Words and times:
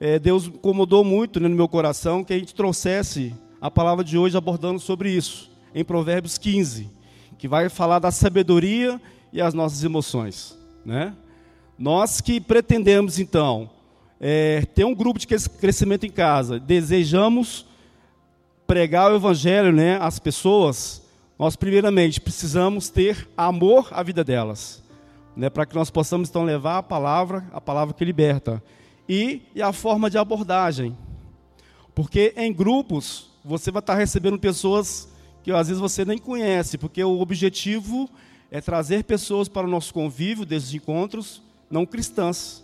é, 0.00 0.18
Deus 0.18 0.46
incomodou 0.46 1.04
muito 1.04 1.38
né, 1.38 1.46
no 1.46 1.54
meu 1.54 1.68
coração 1.68 2.24
que 2.24 2.32
a 2.32 2.38
gente 2.38 2.54
trouxesse 2.54 3.34
a 3.60 3.70
palavra 3.70 4.02
de 4.02 4.16
hoje 4.16 4.34
abordando 4.34 4.80
sobre 4.80 5.10
isso, 5.10 5.50
em 5.74 5.84
Provérbios 5.84 6.38
15, 6.38 6.88
que 7.36 7.46
vai 7.46 7.68
falar 7.68 7.98
da 7.98 8.10
sabedoria 8.10 8.98
e 9.30 9.42
as 9.42 9.52
nossas 9.52 9.84
emoções. 9.84 10.58
Né? 10.86 11.14
Nós 11.78 12.22
que 12.22 12.40
pretendemos, 12.40 13.18
então, 13.18 13.68
é, 14.18 14.62
ter 14.74 14.84
um 14.84 14.94
grupo 14.94 15.18
de 15.18 15.26
crescimento 15.26 16.06
em 16.06 16.10
casa, 16.10 16.58
desejamos 16.58 17.66
pregar 18.66 19.12
o 19.12 19.16
evangelho 19.16 19.70
né, 19.70 19.98
às 20.00 20.18
pessoas, 20.18 21.02
nós 21.38 21.56
primeiramente 21.56 22.20
precisamos 22.22 22.88
ter 22.88 23.28
amor 23.36 23.88
à 23.90 24.02
vida 24.02 24.24
delas, 24.24 24.82
né, 25.36 25.50
para 25.50 25.66
que 25.66 25.74
nós 25.74 25.90
possamos 25.90 26.30
então 26.30 26.42
levar 26.42 26.78
a 26.78 26.82
palavra, 26.82 27.44
a 27.52 27.60
palavra 27.60 27.92
que 27.92 28.04
liberta 28.04 28.62
e, 29.10 29.42
e 29.56 29.60
a 29.60 29.72
forma 29.72 30.08
de 30.08 30.16
abordagem. 30.16 30.96
Porque 31.96 32.32
em 32.36 32.52
grupos 32.52 33.28
você 33.44 33.72
vai 33.72 33.80
estar 33.80 33.96
recebendo 33.96 34.38
pessoas 34.38 35.08
que 35.42 35.50
às 35.50 35.66
vezes 35.66 35.80
você 35.80 36.04
nem 36.04 36.16
conhece, 36.16 36.78
porque 36.78 37.02
o 37.02 37.20
objetivo 37.20 38.08
é 38.52 38.60
trazer 38.60 39.02
pessoas 39.02 39.48
para 39.48 39.66
o 39.66 39.70
nosso 39.70 39.92
convívio 39.92 40.46
desses 40.46 40.72
encontros 40.72 41.42
não 41.68 41.84
cristãs. 41.84 42.62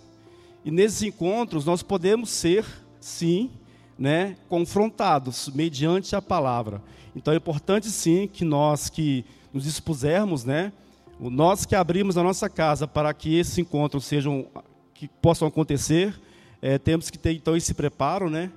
E 0.65 0.71
nesses 0.71 1.03
encontros 1.03 1.65
nós 1.65 1.83
podemos 1.83 2.31
ser, 2.31 2.65
sim, 3.01 3.51
né, 3.99 4.37
confrontados 4.49 5.51
mediante 5.53 6.15
a 6.15 6.23
palavra. 6.23 6.81
Então 7.17 7.35
é 7.35 7.39
importante 7.39 7.91
sim 7.91 8.31
que 8.33 8.45
nós 8.45 8.89
que 8.89 9.25
nos 9.53 9.65
dispusermos, 9.65 10.45
né, 10.45 10.73
nós 11.19 11.67
que 11.67 11.75
abrimos 11.75 12.17
a 12.17 12.23
nossa 12.23 12.49
casa 12.49 12.87
para 12.87 13.13
que 13.13 13.37
esses 13.37 13.59
encontros 13.59 14.05
sejam 14.05 14.47
que 14.95 15.09
possam 15.09 15.49
acontecer, 15.49 16.15
é, 16.61 16.79
temos 16.79 17.11
que 17.11 17.19
ter 17.19 17.33
então 17.33 17.57
esse 17.57 17.75
preparo, 17.75 18.31
né? 18.31 18.51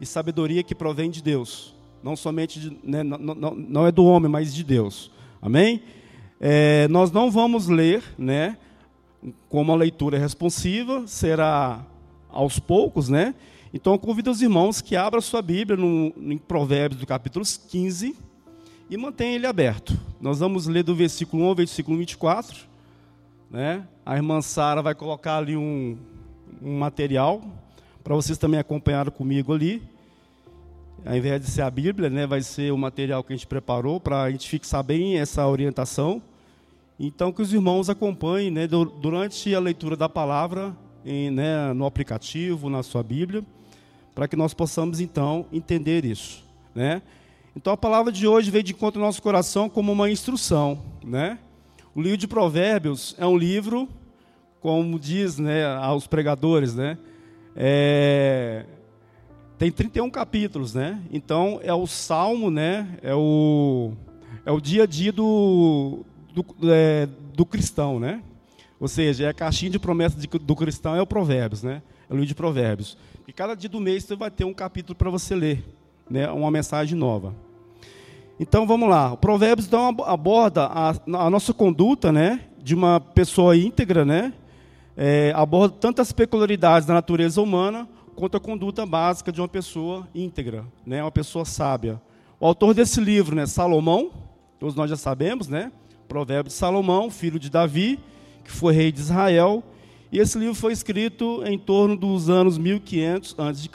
E 0.00 0.06
sabedoria 0.06 0.62
que 0.62 0.74
provém 0.74 1.10
de 1.10 1.22
Deus, 1.22 1.74
não 2.02 2.14
somente 2.14 2.60
de, 2.60 2.78
né, 2.84 3.02
não, 3.02 3.18
não, 3.18 3.54
não, 3.54 3.86
é 3.86 3.92
do 3.92 4.04
homem, 4.04 4.30
mas 4.30 4.54
de 4.54 4.62
Deus. 4.62 5.10
Amém? 5.40 5.82
É, 6.38 6.86
nós 6.88 7.10
não 7.10 7.30
vamos 7.30 7.68
ler, 7.68 8.02
né? 8.18 8.58
Como 9.48 9.72
a 9.72 9.76
leitura 9.76 10.18
responsiva, 10.18 11.06
será 11.06 11.84
aos 12.28 12.58
poucos, 12.58 13.08
né? 13.08 13.34
Então 13.72 13.96
convido 13.98 14.30
os 14.30 14.42
irmãos 14.42 14.80
que 14.80 14.96
abram 14.96 15.20
sua 15.20 15.42
Bíblia 15.42 15.76
no, 15.76 16.12
em 16.16 16.38
Provérbios 16.38 17.00
do 17.00 17.06
capítulo 17.06 17.44
15 17.44 18.16
e 18.88 18.96
mantenham 18.96 19.34
ele 19.34 19.46
aberto. 19.46 19.98
Nós 20.20 20.38
vamos 20.38 20.66
ler 20.66 20.82
do 20.82 20.94
versículo 20.94 21.42
1 21.44 21.46
ao 21.46 21.54
versículo 21.54 21.98
24. 21.98 22.66
Né? 23.50 23.86
A 24.04 24.16
irmã 24.16 24.40
Sara 24.40 24.82
vai 24.82 24.94
colocar 24.94 25.38
ali 25.38 25.56
um, 25.56 25.96
um 26.62 26.78
material 26.78 27.42
para 28.02 28.14
vocês 28.14 28.38
também 28.38 28.60
acompanharem 28.60 29.12
comigo 29.12 29.52
ali. 29.52 29.82
Ao 31.04 31.16
invés 31.16 31.40
de 31.40 31.50
ser 31.50 31.62
a 31.62 31.70
Bíblia, 31.70 32.08
né, 32.08 32.26
vai 32.26 32.40
ser 32.40 32.72
o 32.72 32.78
material 32.78 33.22
que 33.24 33.32
a 33.32 33.36
gente 33.36 33.46
preparou 33.46 34.00
para 34.00 34.22
a 34.22 34.30
gente 34.30 34.48
fixar 34.48 34.82
bem 34.82 35.18
essa 35.18 35.46
orientação. 35.46 36.22
Então, 36.98 37.32
que 37.32 37.42
os 37.42 37.52
irmãos 37.52 37.90
acompanhem 37.90 38.50
né, 38.50 38.66
durante 38.66 39.54
a 39.54 39.60
leitura 39.60 39.96
da 39.96 40.08
palavra, 40.08 40.74
em, 41.04 41.30
né, 41.30 41.72
no 41.72 41.84
aplicativo, 41.84 42.70
na 42.70 42.82
sua 42.82 43.02
Bíblia, 43.02 43.44
para 44.14 44.26
que 44.26 44.36
nós 44.36 44.54
possamos, 44.54 45.00
então, 45.00 45.46
entender 45.52 46.04
isso. 46.04 46.42
Né? 46.74 47.02
Então, 47.54 47.72
a 47.72 47.76
palavra 47.76 48.10
de 48.10 48.26
hoje 48.26 48.50
veio 48.50 48.64
de 48.64 48.72
encontro 48.72 49.00
ao 49.00 49.06
nosso 49.06 49.20
coração 49.20 49.68
como 49.68 49.92
uma 49.92 50.10
instrução. 50.10 50.80
Né? 51.04 51.38
O 51.94 52.00
livro 52.00 52.16
de 52.16 52.26
Provérbios 52.26 53.14
é 53.18 53.26
um 53.26 53.36
livro 53.36 53.88
como 54.66 54.98
diz 54.98 55.38
né, 55.38 55.64
aos 55.64 56.08
pregadores, 56.08 56.74
né, 56.74 56.98
é, 57.54 58.64
tem 59.56 59.70
31 59.70 60.10
capítulos, 60.10 60.74
né? 60.74 61.00
Então 61.08 61.60
é 61.62 61.72
o 61.72 61.86
salmo, 61.86 62.50
né? 62.50 62.98
É 63.00 63.14
o, 63.14 63.92
é 64.44 64.50
o 64.50 64.60
dia 64.60 64.82
a 64.82 64.86
dia 64.86 65.12
do, 65.12 66.04
do, 66.34 66.44
é, 66.64 67.08
do 67.32 67.46
cristão, 67.46 68.00
né? 68.00 68.24
Ou 68.80 68.88
seja, 68.88 69.26
é 69.26 69.28
a 69.28 69.32
caixinha 69.32 69.70
de 69.70 69.78
promessas 69.78 70.20
do 70.26 70.56
cristão 70.56 70.96
é 70.96 71.00
o 71.00 71.06
Provérbios, 71.06 71.62
né? 71.62 71.80
É 72.10 72.12
o 72.12 72.16
livro 72.16 72.26
de 72.26 72.34
Provérbios. 72.34 72.98
E 73.28 73.32
cada 73.32 73.54
dia 73.54 73.70
do 73.70 73.80
mês 73.80 74.02
você 74.02 74.16
vai 74.16 74.32
ter 74.32 74.44
um 74.44 74.52
capítulo 74.52 74.96
para 74.96 75.10
você 75.10 75.36
ler, 75.36 75.64
né? 76.10 76.28
Uma 76.28 76.50
mensagem 76.50 76.98
nova. 76.98 77.32
Então 78.40 78.66
vamos 78.66 78.88
lá. 78.88 79.12
O 79.12 79.16
Provérbios 79.16 79.68
então 79.68 79.94
aborda 80.04 80.64
a, 80.66 80.90
a 80.90 81.30
nossa 81.30 81.54
conduta, 81.54 82.10
né? 82.10 82.40
De 82.60 82.74
uma 82.74 82.98
pessoa 82.98 83.56
íntegra, 83.56 84.04
né? 84.04 84.32
É, 84.96 85.32
aborda 85.34 85.76
tantas 85.78 86.12
peculiaridades 86.12 86.86
da 86.86 86.94
natureza 86.94 87.40
humana 87.40 87.88
quanto 88.14 88.36
a 88.36 88.40
conduta 88.40 88.86
básica 88.86 89.30
de 89.30 89.40
uma 89.40 89.48
pessoa 89.48 90.08
íntegra, 90.14 90.64
né, 90.86 91.02
uma 91.02 91.10
pessoa 91.10 91.44
sábia. 91.44 92.00
O 92.40 92.46
autor 92.46 92.74
desse 92.74 93.00
livro, 93.00 93.36
né, 93.36 93.46
Salomão, 93.46 94.10
todos 94.58 94.74
nós 94.74 94.88
já 94.88 94.96
sabemos, 94.96 95.48
né, 95.48 95.70
Provérbio 96.08 96.48
de 96.48 96.54
Salomão, 96.54 97.10
filho 97.10 97.38
de 97.38 97.50
Davi, 97.50 97.98
que 98.42 98.50
foi 98.50 98.74
rei 98.74 98.90
de 98.90 99.00
Israel. 99.00 99.62
E 100.10 100.18
esse 100.18 100.38
livro 100.38 100.54
foi 100.54 100.72
escrito 100.72 101.42
em 101.44 101.58
torno 101.58 101.96
dos 101.96 102.30
anos 102.30 102.56
1500 102.56 103.34
a.C. 103.38 103.68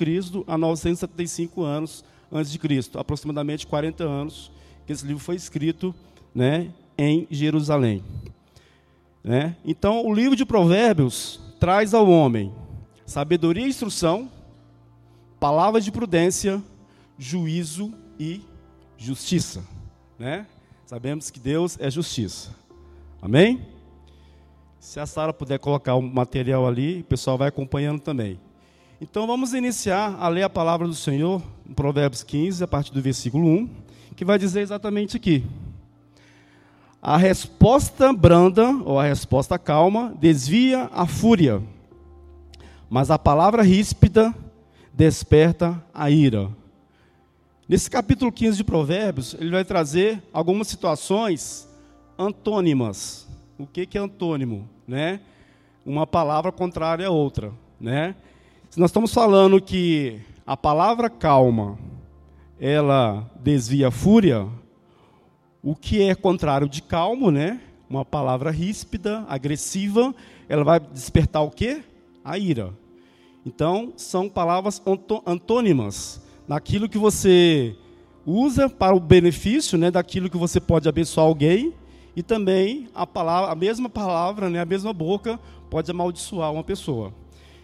a 0.48 0.58
975 0.58 1.62
anos 1.62 2.04
antes 2.32 2.52
de 2.52 2.58
Cristo, 2.58 2.98
aproximadamente 2.98 3.68
40 3.68 4.04
anos 4.04 4.52
que 4.86 4.94
esse 4.94 5.06
livro 5.06 5.22
foi 5.22 5.36
escrito, 5.36 5.94
né, 6.34 6.72
em 6.98 7.28
Jerusalém. 7.30 8.04
Né? 9.24 9.56
Então, 9.64 10.06
o 10.06 10.14
livro 10.14 10.36
de 10.36 10.46
Provérbios 10.46 11.40
traz 11.60 11.94
ao 11.94 12.10
homem 12.10 12.54
sabedoria 13.06 13.66
e 13.66 13.70
instrução, 13.70 14.30
palavras 15.40 15.84
de 15.84 15.92
prudência, 15.92 16.62
juízo 17.18 17.94
e 18.20 18.42
justiça. 18.98 19.64
Né? 20.18 20.48
Sabemos 20.86 21.30
que 21.30 21.40
Deus 21.40 21.78
é 21.80 21.90
justiça. 21.90 22.56
Amém? 23.22 23.66
Se 24.80 25.00
a 25.00 25.06
Sara 25.06 25.32
puder 25.32 25.60
colocar 25.60 25.96
o 25.96 26.02
material 26.02 26.68
ali, 26.68 27.02
o 27.02 27.04
pessoal 27.04 27.38
vai 27.38 27.50
acompanhando 27.50 28.00
também. 28.00 28.40
Então 29.00 29.28
vamos 29.28 29.54
iniciar 29.54 30.16
a 30.20 30.28
ler 30.28 30.44
a 30.44 30.50
palavra 30.50 30.88
do 30.88 30.96
Senhor, 30.96 31.42
em 31.68 31.74
Provérbios 31.74 32.24
15, 32.24 32.64
a 32.64 32.68
partir 32.68 32.94
do 32.94 33.02
versículo 33.02 33.48
1, 33.48 33.70
que 34.16 34.24
vai 34.24 34.40
dizer 34.40 34.62
exatamente 34.62 35.18
aqui. 35.18 35.44
A 37.02 37.18
resposta 37.18 38.14
branda, 38.14 38.70
ou 38.86 39.00
a 39.00 39.04
resposta 39.06 39.58
calma, 39.58 40.14
desvia 40.20 40.88
a 40.94 41.08
fúria, 41.08 41.60
mas 42.88 43.10
a 43.10 43.18
palavra 43.18 43.64
ríspida 43.64 44.32
desperta 44.94 45.84
a 45.92 46.12
ira. 46.12 46.50
Nesse 47.68 47.90
capítulo 47.90 48.32
15 48.32 48.58
de 48.58 48.64
Provérbios, 48.64 49.36
ele 49.40 49.50
vai 49.50 49.66
trazer 49.66 50.22
algumas 50.32 50.68
situações 50.68 51.68
antônimas. 52.20 53.28
O 53.58 53.66
que, 53.66 53.88
que 53.88 53.98
é 53.98 54.02
antônimo? 54.02 54.70
Né? 54.88 55.22
Uma 55.84 56.06
palavra 56.06 56.52
contrária 56.52 57.08
a 57.08 57.12
outra. 57.12 57.52
Né? 57.80 58.14
Se 58.70 58.80
nós 58.80 58.92
estamos 58.92 59.12
falando 59.12 59.60
que 59.60 60.20
a 60.46 60.56
palavra 60.56 61.10
calma, 61.10 61.80
ela 62.60 63.28
desvia 63.42 63.88
a 63.88 63.92
fúria, 63.92 64.48
o 65.64 65.76
que 65.76 66.02
é 66.02 66.16
contrário 66.16 66.68
de 66.68 66.82
calmo, 66.82 67.30
né? 67.30 67.62
Uma 67.90 68.06
palavra 68.06 68.52
ríspida, 68.52 69.26
agressiva, 69.28 70.14
ela 70.48 70.64
vai 70.64 70.80
despertar 70.80 71.42
o 71.42 71.52
quê? 71.52 71.84
A 72.24 72.38
ira. 72.38 72.74
Então, 73.46 73.94
são 73.98 74.30
palavras 74.30 74.82
antônimas 75.26 76.22
naquilo 76.48 76.88
que 76.88 76.98
você 76.98 77.76
usa 78.26 78.70
para 78.70 78.96
o 78.96 79.00
benefício, 79.00 79.78
né, 79.78 79.90
daquilo 79.90 80.30
que 80.30 80.38
você 80.38 80.60
pode 80.60 80.88
abençoar 80.88 81.26
alguém, 81.26 81.74
e 82.16 82.22
também 82.22 82.88
a 82.94 83.08
palavra, 83.08 83.52
a 83.52 83.56
mesma 83.56 83.90
palavra, 83.90 84.50
né, 84.50 84.60
a 84.62 84.66
mesma 84.66 84.94
boca 84.94 85.40
pode 85.70 85.90
amaldiçoar 85.90 86.52
uma 86.52 86.64
pessoa. 86.64 87.14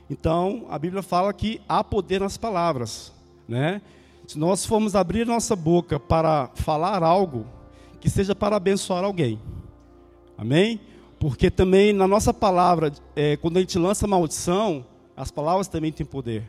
Então, 0.10 0.66
a 0.70 0.80
Bíblia 0.80 1.04
fala 1.04 1.34
que 1.34 1.62
há 1.68 1.84
poder 1.84 2.22
nas 2.22 2.38
palavras, 2.38 3.14
né? 3.48 3.82
Se 4.26 4.40
nós 4.40 4.66
formos 4.66 4.96
abrir 4.96 5.26
nossa 5.26 5.56
boca 5.56 6.00
para 6.00 6.50
falar 6.56 7.04
algo, 7.04 7.46
que 8.00 8.10
seja 8.10 8.36
para 8.36 8.56
abençoar 8.56 9.04
alguém. 9.04 9.40
Amém? 10.38 10.80
Porque 11.20 11.50
também 11.50 11.94
na 11.94 12.08
nossa 12.08 12.34
palavra, 12.34 12.92
é, 13.16 13.38
quando 13.38 13.58
a 13.58 13.60
gente 13.60 13.78
lança 13.80 14.06
maldição, 14.06 14.86
as 15.16 15.32
palavras 15.32 15.68
também 15.68 15.92
têm 15.92 16.06
poder. 16.06 16.44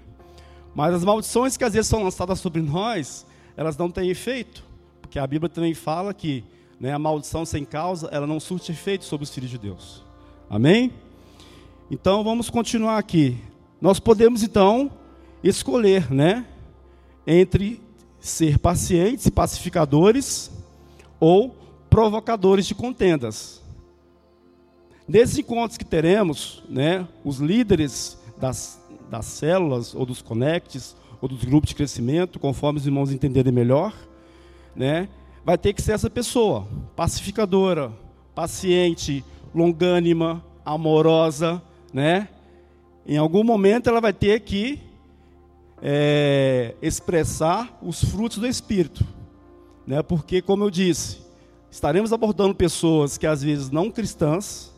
Mas 0.75 0.95
as 0.95 1.05
maldições 1.05 1.57
que 1.57 1.65
às 1.65 1.73
vezes 1.73 1.89
são 1.89 2.03
lançadas 2.03 2.39
sobre 2.39 2.61
nós, 2.61 3.27
elas 3.57 3.77
não 3.77 3.91
têm 3.91 4.11
efeito. 4.11 4.63
Porque 5.01 5.19
a 5.19 5.27
Bíblia 5.27 5.49
também 5.49 5.73
fala 5.73 6.13
que 6.13 6.45
né, 6.79 6.93
a 6.93 6.99
maldição 6.99 7.45
sem 7.45 7.65
causa, 7.65 8.09
ela 8.13 8.27
não 8.27 8.39
surte 8.39 8.73
efeito 8.73 9.05
sobre 9.05 9.25
os 9.25 9.31
filhos 9.35 9.51
de 9.51 9.59
Deus. 9.59 10.05
Amém? 10.51 10.93
Então 11.91 12.23
vamos 12.23 12.51
continuar 12.51 12.99
aqui. 12.99 13.39
Nós 13.81 13.99
podemos 13.99 14.43
então 14.43 14.91
escolher, 15.43 16.13
né, 16.13 16.47
entre 17.27 17.81
ser 18.21 18.59
pacientes 18.59 19.25
e 19.27 19.31
pacificadores 19.31 20.51
ou 21.21 21.55
provocadores 21.89 22.67
de 22.67 22.75
contendas. 22.75 23.63
Nesses 25.07 25.39
encontros 25.39 25.79
que 25.79 25.85
teremos, 25.85 26.63
né, 26.69 27.09
os 27.25 27.39
líderes 27.39 28.19
das, 28.37 28.81
das 29.11 29.25
células, 29.27 29.95
ou 29.95 30.05
dos 30.05 30.21
conectes, 30.21 30.95
ou 31.21 31.29
dos 31.29 31.43
grupos 31.45 31.71
de 31.71 31.75
crescimento, 31.75 32.39
conforme 32.39 32.79
os 32.79 32.87
irmãos 32.87 33.11
entenderem 33.11 33.53
melhor, 33.53 33.93
né? 34.77 35.09
vai 35.49 35.57
ter 35.57 35.73
que 35.73 35.81
ser 35.81 35.93
essa 35.93 36.11
pessoa, 36.11 36.69
pacificadora, 36.95 37.91
paciente, 38.35 39.25
longânima, 39.55 40.45
amorosa, 40.63 41.63
né? 41.91 42.29
Em 43.07 43.17
algum 43.17 43.43
momento 43.43 43.89
ela 43.89 43.99
vai 43.99 44.13
ter 44.13 44.41
que 44.41 44.79
é, 45.81 46.75
expressar 46.83 47.79
os 47.81 48.05
frutos 48.05 48.37
do 48.37 48.47
Espírito, 48.47 49.07
né? 49.89 50.03
Porque, 50.03 50.43
como 50.43 50.65
eu 50.65 50.71
disse, 50.71 51.17
estaremos 51.71 52.13
abordando 52.13 52.55
pessoas 52.55 53.17
que 53.17 53.27
às 53.27 53.43
vezes 53.43 53.71
não 53.71 53.91
cristãs, 53.91 54.71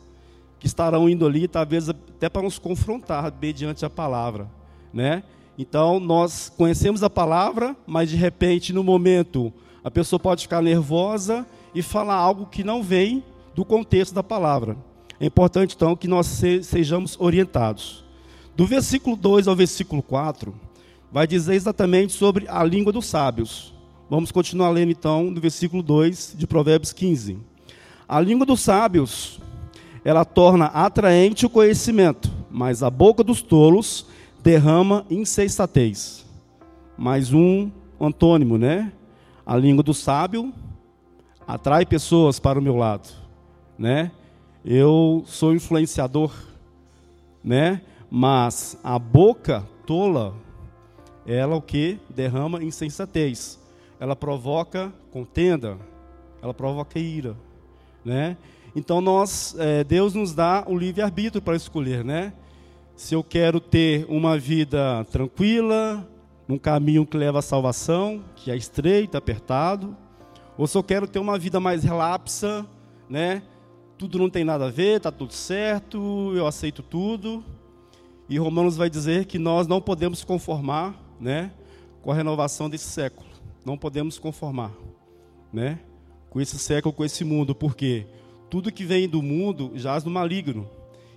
que 0.60 0.68
estarão 0.68 1.08
indo 1.08 1.26
ali, 1.26 1.48
talvez 1.48 1.88
até 1.88 2.28
para 2.28 2.42
nos 2.42 2.60
confrontar 2.60 3.34
mediante 3.42 3.84
a 3.84 3.90
palavra, 3.90 4.48
né? 4.94 5.24
Então 5.58 5.98
nós 5.98 6.52
conhecemos 6.56 7.02
a 7.02 7.10
palavra, 7.10 7.76
mas 7.84 8.08
de 8.08 8.14
repente 8.14 8.72
no 8.72 8.84
momento 8.84 9.52
a 9.82 9.90
pessoa 9.90 10.20
pode 10.20 10.42
ficar 10.42 10.62
nervosa 10.62 11.44
e 11.74 11.82
falar 11.82 12.14
algo 12.14 12.46
que 12.46 12.62
não 12.62 12.80
vem 12.80 13.24
do 13.52 13.64
contexto 13.64 14.14
da 14.14 14.22
palavra. 14.22 14.76
É 15.18 15.26
importante, 15.26 15.74
então, 15.74 15.96
que 15.96 16.06
nós 16.06 16.26
sejamos 16.62 17.16
orientados. 17.18 18.04
Do 18.54 18.64
versículo 18.64 19.16
2 19.16 19.48
ao 19.48 19.56
versículo 19.56 20.02
4, 20.02 20.54
vai 21.10 21.26
dizer 21.26 21.54
exatamente 21.54 22.12
sobre 22.12 22.46
a 22.48 22.62
língua 22.62 22.92
dos 22.92 23.06
sábios. 23.06 23.79
Vamos 24.10 24.32
continuar 24.32 24.70
lendo, 24.70 24.90
então, 24.90 25.32
do 25.32 25.40
versículo 25.40 25.84
2 25.84 26.34
de 26.36 26.44
Provérbios 26.44 26.92
15. 26.92 27.38
A 28.08 28.18
língua 28.18 28.44
dos 28.44 28.60
sábios, 28.60 29.40
ela 30.04 30.24
torna 30.24 30.64
atraente 30.64 31.46
o 31.46 31.48
conhecimento, 31.48 32.28
mas 32.50 32.82
a 32.82 32.90
boca 32.90 33.22
dos 33.22 33.40
tolos 33.40 34.08
derrama 34.42 35.06
insensatez. 35.08 36.26
Mais 36.98 37.32
um 37.32 37.70
antônimo, 38.00 38.58
né? 38.58 38.92
A 39.46 39.56
língua 39.56 39.84
do 39.84 39.94
sábio 39.94 40.52
atrai 41.46 41.86
pessoas 41.86 42.40
para 42.40 42.58
o 42.58 42.62
meu 42.62 42.74
lado, 42.74 43.08
né? 43.78 44.10
Eu 44.64 45.22
sou 45.24 45.54
influenciador, 45.54 46.32
né? 47.44 47.80
Mas 48.10 48.76
a 48.82 48.98
boca 48.98 49.64
tola, 49.86 50.34
ela 51.24 51.54
o 51.54 51.62
que 51.62 52.00
derrama 52.12 52.60
insensatez. 52.60 53.59
Ela 54.00 54.16
provoca 54.16 54.92
contenda, 55.12 55.78
ela 56.42 56.54
provoca 56.54 56.98
ira, 56.98 57.36
né? 58.04 58.36
Então 58.74 59.00
nós, 59.00 59.54
é, 59.58 59.84
Deus 59.84 60.14
nos 60.14 60.34
dá 60.34 60.64
o 60.66 60.76
livre 60.76 61.02
arbítrio 61.02 61.42
para 61.42 61.54
escolher, 61.54 62.02
né? 62.04 62.32
Se 62.96 63.14
eu 63.14 63.22
quero 63.22 63.60
ter 63.60 64.06
uma 64.08 64.38
vida 64.38 65.04
tranquila, 65.12 66.08
num 66.48 66.58
caminho 66.58 67.06
que 67.06 67.16
leva 67.16 67.38
à 67.38 67.42
salvação, 67.42 68.24
que 68.34 68.50
é 68.50 68.56
estreito, 68.56 69.16
apertado, 69.16 69.96
ou 70.58 70.66
se 70.66 70.76
eu 70.76 70.82
quero 70.82 71.06
ter 71.06 71.18
uma 71.18 71.38
vida 71.38 71.60
mais 71.60 71.84
relapsa, 71.84 72.66
né? 73.08 73.42
Tudo 73.96 74.18
não 74.18 74.28
tem 74.28 74.44
nada 74.44 74.66
a 74.66 74.70
ver, 74.70 74.96
está 74.96 75.12
tudo 75.12 75.32
certo, 75.32 76.32
eu 76.34 76.46
aceito 76.46 76.82
tudo. 76.82 77.44
E 78.28 78.38
Romanos 78.38 78.76
vai 78.76 78.88
dizer 78.88 79.26
que 79.26 79.38
nós 79.38 79.66
não 79.66 79.80
podemos 79.80 80.24
conformar, 80.24 80.94
né, 81.20 81.50
com 82.00 82.10
a 82.10 82.14
renovação 82.14 82.70
desse 82.70 82.88
século. 82.88 83.29
Não 83.64 83.76
podemos 83.76 84.18
conformar, 84.18 84.72
né, 85.52 85.80
com 86.28 86.40
esse 86.40 86.58
século, 86.58 86.94
com 86.94 87.04
esse 87.04 87.24
mundo, 87.24 87.54
porque 87.54 88.06
tudo 88.48 88.72
que 88.72 88.84
vem 88.84 89.08
do 89.08 89.22
mundo 89.22 89.72
jaz 89.74 90.04
no 90.04 90.10
maligno. 90.10 90.68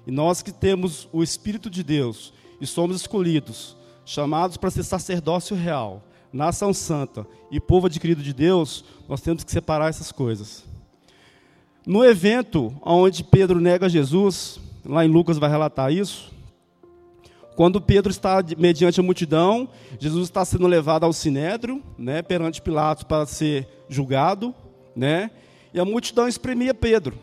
E 0.05 0.11
nós 0.11 0.41
que 0.41 0.51
temos 0.51 1.07
o 1.11 1.23
Espírito 1.23 1.69
de 1.69 1.83
Deus 1.83 2.33
e 2.59 2.67
somos 2.67 2.97
escolhidos, 2.97 3.77
chamados 4.05 4.57
para 4.57 4.69
ser 4.69 4.83
sacerdócio 4.83 5.55
real, 5.55 6.03
nação 6.31 6.73
santa 6.73 7.25
e 7.51 7.59
povo 7.59 7.87
adquirido 7.87 8.21
de 8.21 8.33
Deus, 8.33 8.83
nós 9.07 9.21
temos 9.21 9.43
que 9.43 9.51
separar 9.51 9.89
essas 9.89 10.11
coisas. 10.11 10.65
No 11.85 12.03
evento 12.03 12.73
onde 12.81 13.23
Pedro 13.23 13.59
nega 13.59 13.89
Jesus, 13.89 14.59
lá 14.85 15.05
em 15.05 15.09
Lucas 15.09 15.37
vai 15.37 15.49
relatar 15.49 15.91
isso, 15.91 16.31
quando 17.55 17.81
Pedro 17.81 18.11
está 18.11 18.43
mediante 18.57 18.99
a 18.99 19.03
multidão, 19.03 19.69
Jesus 19.99 20.25
está 20.25 20.43
sendo 20.43 20.67
levado 20.67 21.05
ao 21.05 21.13
sinédrio, 21.13 21.81
né, 21.97 22.21
perante 22.21 22.61
Pilatos 22.61 23.03
para 23.03 23.25
ser 23.25 23.67
julgado, 23.87 24.53
né? 24.95 25.31
E 25.73 25.79
a 25.79 25.85
multidão 25.85 26.27
espremia 26.27 26.73
Pedro. 26.73 27.17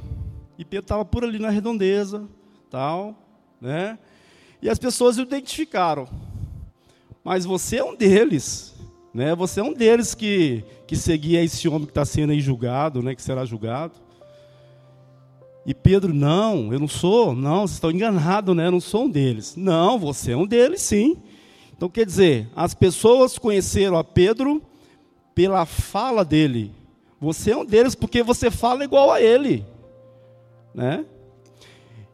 E 0.58 0.64
Pedro 0.64 0.84
estava 0.84 1.04
por 1.04 1.24
ali 1.24 1.38
na 1.38 1.50
redondeza, 1.50 2.28
tal, 2.70 3.14
né? 3.60 3.98
E 4.60 4.68
as 4.68 4.78
pessoas 4.78 5.18
o 5.18 5.22
identificaram 5.22 6.08
mas 7.24 7.44
você 7.44 7.76
é 7.76 7.84
um 7.84 7.94
deles. 7.94 8.74
Né? 9.12 9.34
Você 9.34 9.60
é 9.60 9.62
um 9.62 9.72
deles 9.72 10.14
que, 10.14 10.64
que 10.86 10.96
seguia 10.96 11.42
esse 11.42 11.68
homem 11.68 11.84
que 11.84 11.90
está 11.90 12.04
sendo 12.04 12.32
aí 12.32 12.40
julgado, 12.40 13.02
né? 13.02 13.14
que 13.14 13.22
será 13.22 13.44
julgado. 13.44 13.94
E 15.70 15.74
Pedro, 15.74 16.12
não, 16.12 16.72
eu 16.72 16.80
não 16.80 16.88
sou, 16.88 17.32
não, 17.32 17.60
vocês 17.60 17.74
estão 17.74 17.92
enganados, 17.92 18.56
né? 18.56 18.66
Eu 18.66 18.72
não 18.72 18.80
sou 18.80 19.04
um 19.04 19.08
deles. 19.08 19.54
Não, 19.54 20.00
você 20.00 20.32
é 20.32 20.36
um 20.36 20.44
deles, 20.44 20.82
sim. 20.82 21.16
Então, 21.72 21.88
quer 21.88 22.04
dizer, 22.04 22.48
as 22.56 22.74
pessoas 22.74 23.38
conheceram 23.38 23.96
a 23.96 24.02
Pedro 24.02 24.60
pela 25.32 25.64
fala 25.64 26.24
dele. 26.24 26.72
Você 27.20 27.52
é 27.52 27.56
um 27.56 27.64
deles 27.64 27.94
porque 27.94 28.20
você 28.20 28.50
fala 28.50 28.82
igual 28.82 29.12
a 29.12 29.22
ele. 29.22 29.64
Né? 30.74 31.04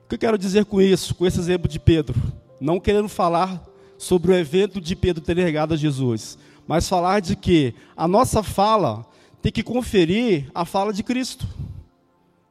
O 0.05 0.09
que 0.11 0.17
eu 0.17 0.19
quero 0.19 0.37
dizer 0.37 0.67
com 0.67 0.83
isso, 0.83 1.15
com 1.15 1.25
esse 1.25 1.41
exemplo 1.41 1.67
de 1.67 1.81
Pedro? 1.81 2.15
Não 2.61 2.79
querendo 2.79 3.09
falar 3.09 3.65
sobre 3.97 4.33
o 4.33 4.37
evento 4.37 4.83
de 4.83 4.95
Pedro 4.95 5.25
ter 5.25 5.35
negado 5.35 5.73
a 5.73 5.79
Jesus, 5.79 6.37
mas 6.67 6.91
falar 6.91 7.21
de 7.21 7.35
que 7.35 7.75
a 7.97 8.07
nossa 8.07 8.43
fala 8.43 9.07
tem 9.41 9.51
que 9.51 9.63
conferir 9.63 10.51
a 10.55 10.67
fala 10.67 10.93
de 10.93 11.03
Cristo, 11.03 11.49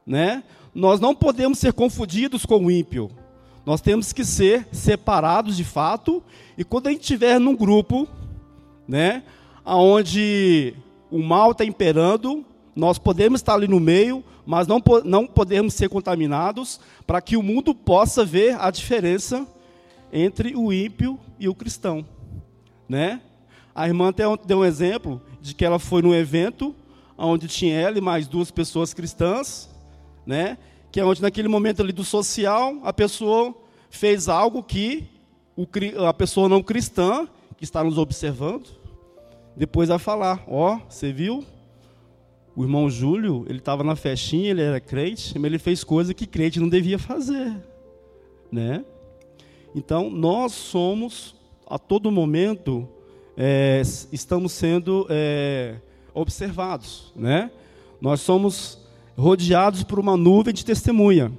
né? 0.04 0.42
Nós 0.76 1.00
não 1.00 1.14
podemos 1.14 1.58
ser 1.58 1.72
confundidos 1.72 2.44
com 2.44 2.66
o 2.66 2.70
ímpio. 2.70 3.10
Nós 3.64 3.80
temos 3.80 4.12
que 4.12 4.22
ser 4.26 4.68
separados 4.70 5.56
de 5.56 5.64
fato, 5.64 6.22
e 6.56 6.62
quando 6.62 6.88
a 6.88 6.90
gente 6.90 7.00
estiver 7.00 7.40
num 7.40 7.56
grupo, 7.56 8.06
né, 8.86 9.22
onde 9.64 10.74
o 11.10 11.22
mal 11.22 11.52
está 11.52 11.64
imperando, 11.64 12.44
nós 12.74 12.98
podemos 12.98 13.40
estar 13.40 13.54
ali 13.54 13.66
no 13.66 13.80
meio, 13.80 14.22
mas 14.44 14.66
não, 14.66 14.82
não 15.02 15.26
podemos 15.26 15.72
ser 15.72 15.88
contaminados, 15.88 16.78
para 17.06 17.22
que 17.22 17.38
o 17.38 17.42
mundo 17.42 17.74
possa 17.74 18.22
ver 18.22 18.54
a 18.60 18.70
diferença 18.70 19.46
entre 20.12 20.54
o 20.54 20.70
ímpio 20.70 21.18
e 21.40 21.48
o 21.48 21.54
cristão, 21.54 22.04
né? 22.86 23.22
A 23.74 23.88
irmã 23.88 24.10
até 24.10 24.24
deu 24.44 24.58
um 24.58 24.64
exemplo 24.64 25.22
de 25.40 25.54
que 25.54 25.64
ela 25.64 25.78
foi 25.78 26.02
num 26.02 26.14
evento 26.14 26.74
onde 27.16 27.48
tinha 27.48 27.80
ela 27.80 27.96
e 27.96 28.02
mais 28.02 28.28
duas 28.28 28.50
pessoas 28.50 28.92
cristãs, 28.92 29.74
né? 30.26 30.58
Que 30.90 31.00
é 31.00 31.04
onde 31.04 31.22
naquele 31.22 31.48
momento 31.48 31.82
ali 31.82 31.92
do 31.92 32.04
social 32.04 32.74
a 32.82 32.92
pessoa 32.92 33.54
fez 33.88 34.28
algo 34.28 34.62
que 34.62 35.04
o, 35.56 35.66
a 36.06 36.12
pessoa 36.12 36.48
não 36.48 36.62
cristã 36.62 37.28
que 37.56 37.64
está 37.64 37.82
nos 37.82 37.96
observando 37.96 38.68
depois 39.56 39.88
vai 39.88 39.98
falar, 39.98 40.44
ó, 40.46 40.74
oh, 40.74 40.80
você 40.86 41.10
viu? 41.10 41.42
O 42.54 42.62
irmão 42.62 42.90
Júlio, 42.90 43.46
ele 43.48 43.58
estava 43.58 43.82
na 43.82 43.96
festinha, 43.96 44.50
ele 44.50 44.60
era 44.60 44.78
crente, 44.80 45.38
mas 45.38 45.46
ele 45.46 45.58
fez 45.58 45.82
coisa 45.82 46.12
que 46.12 46.26
crente 46.26 46.60
não 46.60 46.68
devia 46.68 46.98
fazer, 46.98 47.54
né? 48.52 48.84
Então, 49.74 50.10
nós 50.10 50.52
somos, 50.52 51.34
a 51.66 51.78
todo 51.78 52.10
momento, 52.10 52.88
é, 53.36 53.82
estamos 54.10 54.52
sendo 54.52 55.06
é, 55.10 55.76
observados. 56.14 57.12
Né? 57.14 57.50
Nós 58.00 58.22
somos 58.22 58.85
rodeados 59.16 59.82
por 59.82 59.98
uma 59.98 60.16
nuvem 60.16 60.52
de 60.52 60.64
testemunha. 60.64 61.32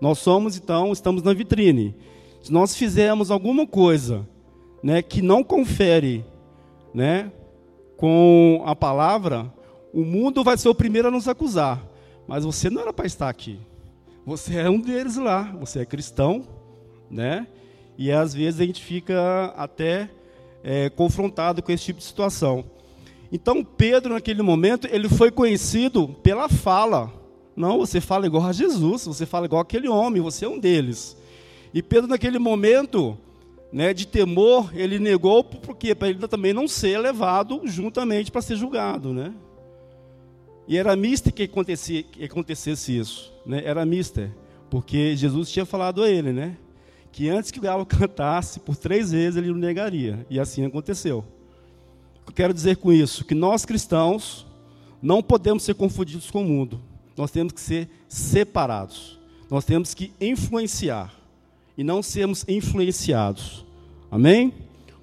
Nós 0.00 0.18
somos, 0.18 0.56
então, 0.56 0.92
estamos 0.92 1.22
na 1.22 1.32
vitrine. 1.32 1.94
Se 2.42 2.52
nós 2.52 2.76
fizermos 2.76 3.30
alguma 3.30 3.66
coisa 3.66 4.28
né, 4.82 5.02
que 5.02 5.22
não 5.22 5.42
confere 5.42 6.24
né, 6.92 7.32
com 7.96 8.62
a 8.66 8.76
palavra, 8.76 9.52
o 9.92 10.04
mundo 10.04 10.44
vai 10.44 10.58
ser 10.58 10.68
o 10.68 10.74
primeiro 10.74 11.08
a 11.08 11.10
nos 11.10 11.26
acusar. 11.26 11.82
Mas 12.28 12.44
você 12.44 12.68
não 12.68 12.82
era 12.82 12.92
para 12.92 13.06
estar 13.06 13.28
aqui. 13.28 13.58
Você 14.26 14.56
é 14.56 14.68
um 14.68 14.80
deles 14.80 15.16
lá. 15.16 15.56
Você 15.60 15.80
é 15.80 15.86
cristão, 15.86 16.42
né? 17.10 17.46
E 17.96 18.12
às 18.12 18.34
vezes 18.34 18.60
a 18.60 18.64
gente 18.64 18.84
fica 18.84 19.54
até 19.56 20.10
é, 20.62 20.90
confrontado 20.90 21.62
com 21.62 21.72
esse 21.72 21.84
tipo 21.84 22.00
de 22.00 22.04
situação. 22.04 22.64
Então 23.30 23.64
Pedro, 23.64 24.14
naquele 24.14 24.42
momento, 24.42 24.88
ele 24.90 25.08
foi 25.08 25.30
conhecido 25.30 26.08
pela 26.22 26.48
fala. 26.48 27.12
Não, 27.56 27.78
você 27.78 28.00
fala 28.00 28.26
igual 28.26 28.44
a 28.44 28.52
Jesus, 28.52 29.06
você 29.06 29.24
fala 29.24 29.46
igual 29.46 29.62
aquele 29.62 29.88
homem, 29.88 30.22
você 30.22 30.44
é 30.44 30.48
um 30.48 30.58
deles. 30.58 31.16
E 31.72 31.82
Pedro, 31.82 32.08
naquele 32.08 32.38
momento 32.38 33.16
né, 33.72 33.92
de 33.92 34.06
temor, 34.06 34.70
ele 34.74 34.98
negou, 34.98 35.42
porque 35.42 35.94
para 35.94 36.08
ele 36.08 36.26
também 36.28 36.52
não 36.52 36.68
ser 36.68 36.98
levado 36.98 37.62
juntamente 37.64 38.30
para 38.30 38.42
ser 38.42 38.56
julgado. 38.56 39.12
Né? 39.12 39.34
E 40.68 40.76
era 40.76 40.94
mister 40.94 41.32
que, 41.32 41.48
que 41.48 42.24
acontecesse 42.24 42.96
isso. 42.96 43.32
Né? 43.44 43.62
Era 43.64 43.84
mister, 43.86 44.30
porque 44.70 45.16
Jesus 45.16 45.50
tinha 45.50 45.64
falado 45.64 46.02
a 46.02 46.10
ele, 46.10 46.32
né? 46.32 46.56
que 47.16 47.30
antes 47.30 47.50
que 47.50 47.58
o 47.58 47.62
galo 47.62 47.84
cantasse, 47.86 48.60
por 48.60 48.76
três 48.76 49.10
vezes 49.10 49.36
ele 49.36 49.50
o 49.50 49.54
negaria. 49.54 50.26
E 50.28 50.38
assim 50.38 50.66
aconteceu. 50.66 51.24
Quero 52.34 52.52
dizer 52.52 52.76
com 52.76 52.92
isso? 52.92 53.24
Que 53.24 53.34
nós 53.34 53.64
cristãos 53.64 54.46
não 55.00 55.22
podemos 55.22 55.62
ser 55.62 55.74
confundidos 55.74 56.30
com 56.30 56.42
o 56.42 56.46
mundo. 56.46 56.80
Nós 57.16 57.30
temos 57.30 57.52
que 57.52 57.60
ser 57.60 57.88
separados. 58.08 59.18
Nós 59.50 59.64
temos 59.64 59.94
que 59.94 60.12
influenciar 60.20 61.14
e 61.78 61.84
não 61.84 62.02
sermos 62.02 62.44
influenciados. 62.48 63.64
Amém? 64.10 64.52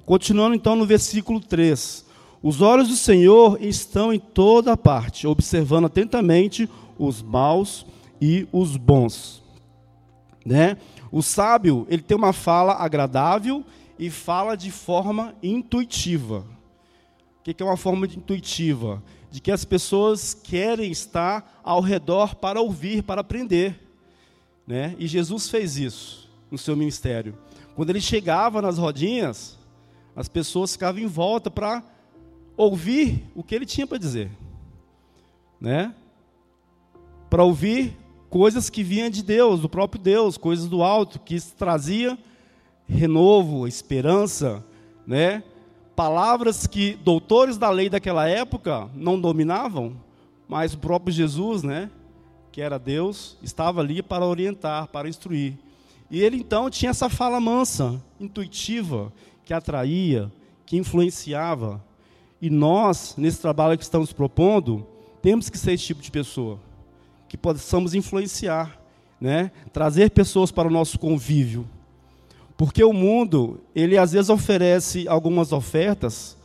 Continuando 0.05 0.55
então 0.55 0.75
no 0.75 0.85
versículo 0.85 1.39
3. 1.39 2.05
Os 2.41 2.61
olhos 2.61 2.89
do 2.89 2.95
Senhor 2.95 3.57
estão 3.61 4.11
em 4.11 4.19
toda 4.19 4.75
parte, 4.75 5.25
observando 5.25 5.85
atentamente 5.85 6.69
os 6.99 7.21
maus 7.21 7.85
e 8.21 8.47
os 8.51 8.75
bons. 8.75 9.41
Né? 10.45 10.77
O 11.11 11.21
sábio, 11.21 11.87
ele 11.89 12.01
tem 12.01 12.17
uma 12.17 12.33
fala 12.33 12.73
agradável 12.73 13.63
e 13.97 14.09
fala 14.09 14.57
de 14.57 14.71
forma 14.71 15.33
intuitiva. 15.41 16.45
Que 17.43 17.61
é 17.61 17.65
uma 17.65 17.75
forma 17.75 18.05
intuitiva? 18.05 19.03
De 19.29 19.41
que 19.41 19.51
as 19.51 19.65
pessoas 19.65 20.33
querem 20.33 20.91
estar 20.91 21.59
ao 21.63 21.81
redor 21.81 22.35
para 22.35 22.61
ouvir, 22.61 23.03
para 23.03 23.21
aprender. 23.21 23.79
Né? 24.65 24.95
E 24.97 25.07
Jesus 25.07 25.49
fez 25.49 25.77
isso 25.77 26.29
no 26.49 26.57
seu 26.57 26.75
ministério. 26.75 27.37
Quando 27.75 27.89
ele 27.89 27.99
chegava 27.99 28.61
nas 28.61 28.77
rodinhas, 28.77 29.57
as 30.15 30.29
pessoas 30.29 30.73
ficavam 30.73 31.01
em 31.01 31.07
volta 31.07 31.51
para 31.51 31.83
ouvir 32.55 33.25
o 33.35 33.43
que 33.43 33.55
ele 33.55 33.65
tinha 33.65 33.87
para 33.87 33.97
dizer. 33.97 34.31
Né? 35.59 35.93
Para 37.29 37.43
ouvir 37.43 37.97
coisas 38.29 38.69
que 38.69 38.83
vinham 38.83 39.09
de 39.09 39.21
Deus, 39.21 39.59
do 39.59 39.69
próprio 39.69 40.01
Deus, 40.01 40.37
coisas 40.37 40.67
do 40.67 40.81
alto, 40.81 41.19
que 41.19 41.39
trazia 41.41 42.17
renovo, 42.87 43.67
esperança, 43.67 44.63
né? 45.05 45.43
Palavras 45.95 46.65
que 46.65 46.95
doutores 47.03 47.57
da 47.57 47.69
lei 47.69 47.89
daquela 47.89 48.27
época 48.27 48.89
não 48.95 49.19
dominavam, 49.19 49.95
mas 50.47 50.73
o 50.73 50.77
próprio 50.77 51.13
Jesus, 51.13 51.61
né, 51.61 51.89
que 52.51 52.61
era 52.61 52.79
Deus, 52.79 53.37
estava 53.43 53.81
ali 53.81 54.01
para 54.01 54.25
orientar, 54.25 54.87
para 54.87 55.09
instruir. 55.09 55.57
E 56.09 56.21
ele 56.21 56.37
então 56.37 56.69
tinha 56.69 56.91
essa 56.91 57.09
fala 57.09 57.39
mansa, 57.39 58.01
intuitiva, 58.19 59.11
que 59.45 59.53
atraía, 59.53 60.31
que 60.65 60.77
influenciava. 60.77 61.83
E 62.41 62.49
nós, 62.49 63.15
nesse 63.17 63.39
trabalho 63.39 63.77
que 63.77 63.83
estamos 63.83 64.11
propondo, 64.11 64.85
temos 65.21 65.49
que 65.49 65.57
ser 65.57 65.73
esse 65.73 65.85
tipo 65.85 66.01
de 66.01 66.11
pessoa 66.11 66.59
que 67.27 67.37
possamos 67.37 67.95
influenciar, 67.95 68.79
né? 69.19 69.51
trazer 69.71 70.11
pessoas 70.11 70.51
para 70.51 70.67
o 70.67 70.71
nosso 70.71 70.99
convívio. 70.99 71.67
Porque 72.57 72.83
o 72.83 72.93
mundo, 72.93 73.61
ele 73.75 73.97
às 73.97 74.11
vezes 74.11 74.29
oferece 74.29 75.07
algumas 75.07 75.51
ofertas, 75.51 76.37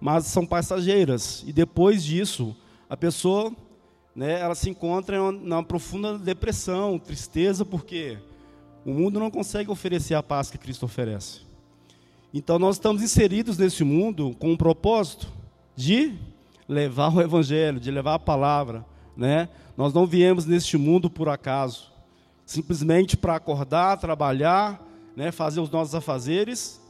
mas 0.00 0.26
são 0.26 0.46
passageiras. 0.46 1.44
E 1.46 1.52
depois 1.52 2.04
disso, 2.04 2.54
a 2.88 2.96
pessoa 2.96 3.52
né, 4.14 4.40
ela 4.40 4.54
se 4.54 4.70
encontra 4.70 5.16
em 5.16 5.20
uma, 5.20 5.30
uma 5.30 5.62
profunda 5.62 6.18
depressão, 6.18 6.98
tristeza, 6.98 7.64
porque 7.64 8.18
o 8.84 8.92
mundo 8.92 9.20
não 9.20 9.30
consegue 9.30 9.70
oferecer 9.70 10.14
a 10.14 10.22
paz 10.22 10.50
que 10.50 10.58
Cristo 10.58 10.86
oferece. 10.86 11.42
Então 12.32 12.58
nós 12.58 12.76
estamos 12.76 13.02
inseridos 13.02 13.56
nesse 13.58 13.84
mundo 13.84 14.34
com 14.38 14.52
um 14.52 14.56
propósito 14.56 15.28
de 15.74 16.14
levar 16.68 17.14
o 17.14 17.20
evangelho, 17.20 17.80
de 17.80 17.90
levar 17.90 18.14
a 18.14 18.18
palavra, 18.18 18.84
né? 19.16 19.48
Nós 19.76 19.94
não 19.94 20.06
viemos 20.06 20.44
neste 20.44 20.76
mundo 20.76 21.08
por 21.08 21.28
acaso, 21.28 21.92
simplesmente 22.44 23.16
para 23.16 23.36
acordar, 23.36 23.96
trabalhar, 23.98 24.84
né, 25.18 25.32
fazer 25.32 25.58
os 25.58 25.68
nossos 25.68 25.96
afazeres 25.96 26.80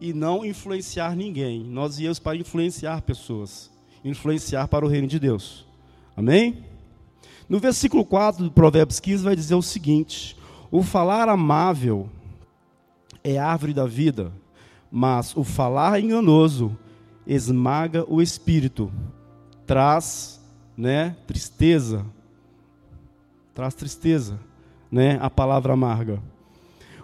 e 0.00 0.12
não 0.12 0.44
influenciar 0.44 1.14
ninguém. 1.14 1.62
Nós 1.62 1.98
viemos 1.98 2.18
para 2.18 2.36
influenciar 2.36 3.00
pessoas, 3.02 3.70
influenciar 4.04 4.66
para 4.66 4.84
o 4.84 4.88
reino 4.88 5.06
de 5.06 5.20
Deus. 5.20 5.64
Amém? 6.16 6.64
No 7.48 7.60
versículo 7.60 8.04
4 8.04 8.42
do 8.42 8.50
Provérbios 8.50 8.98
15 8.98 9.22
vai 9.22 9.36
dizer 9.36 9.54
o 9.54 9.62
seguinte: 9.62 10.36
O 10.68 10.82
falar 10.82 11.28
amável 11.28 12.10
é 13.22 13.38
árvore 13.38 13.72
da 13.72 13.86
vida, 13.86 14.32
mas 14.90 15.36
o 15.36 15.44
falar 15.44 16.00
enganoso 16.00 16.76
esmaga 17.24 18.04
o 18.12 18.20
espírito, 18.20 18.90
traz 19.64 20.42
né? 20.76 21.14
Tristeza. 21.24 22.04
Traz 23.54 23.74
tristeza, 23.74 24.40
né? 24.90 25.20
A 25.22 25.30
palavra 25.30 25.72
amarga. 25.72 26.20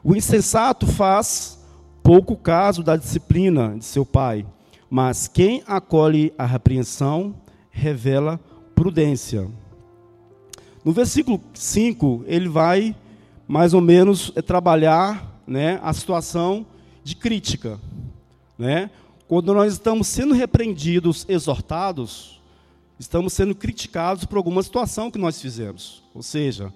O 0.02 0.16
insensato 0.16 0.87
faz 0.87 1.59
pouco 2.02 2.37
caso 2.37 2.83
da 2.83 2.97
disciplina 2.97 3.76
de 3.78 3.85
seu 3.85 4.04
pai, 4.07 4.47
mas 4.88 5.28
quem 5.28 5.62
acolhe 5.66 6.33
a 6.38 6.47
repreensão 6.47 7.35
revela 7.71 8.40
prudência. 8.75 9.49
No 10.83 10.92
versículo 10.92 11.40
5, 11.52 12.25
ele 12.26 12.49
vai 12.49 12.97
mais 13.47 13.75
ou 13.75 13.80
menos 13.80 14.33
é, 14.35 14.40
trabalhar 14.40 15.42
né, 15.47 15.78
a 15.83 15.92
situação 15.92 16.64
de 17.04 17.14
crítica. 17.14 17.78
Né? 18.59 18.90
Quando 19.28 19.52
nós 19.52 19.75
estamos 19.75 20.09
sendo 20.09 20.33
repreendidos, 20.33 21.26
exortados, 21.28 22.40
estamos 22.99 23.33
sendo 23.33 23.54
criticados 23.54 24.25
por 24.25 24.38
alguma 24.38 24.62
situação 24.62 25.11
que 25.11 25.19
nós 25.19 25.40
fizemos. 25.40 26.02
Ou 26.14 26.23
seja, 26.23 26.73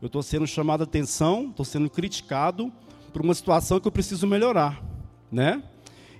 eu 0.00 0.06
estou 0.06 0.22
sendo 0.22 0.46
chamado 0.46 0.82
a 0.82 0.84
atenção, 0.84 1.48
estou 1.50 1.64
sendo 1.64 1.88
criticado 1.88 2.72
por 3.12 3.22
uma 3.22 3.34
situação 3.34 3.80
que 3.80 3.88
eu 3.88 3.92
preciso 3.92 4.26
melhorar, 4.26 4.82
né? 5.30 5.62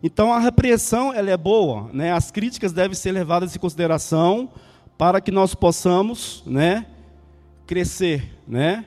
Então 0.03 0.33
a 0.33 0.39
repreensão 0.39 1.13
ela 1.13 1.31
é 1.31 1.37
boa, 1.37 1.91
né? 1.93 2.13
As 2.13 2.31
críticas 2.31 2.73
devem 2.73 2.95
ser 2.95 3.13
levadas 3.13 3.55
em 3.55 3.59
consideração 3.59 4.51
para 4.97 5.21
que 5.21 5.31
nós 5.31 5.55
possamos, 5.55 6.43
né, 6.47 6.87
crescer, 7.67 8.39
né, 8.49 8.87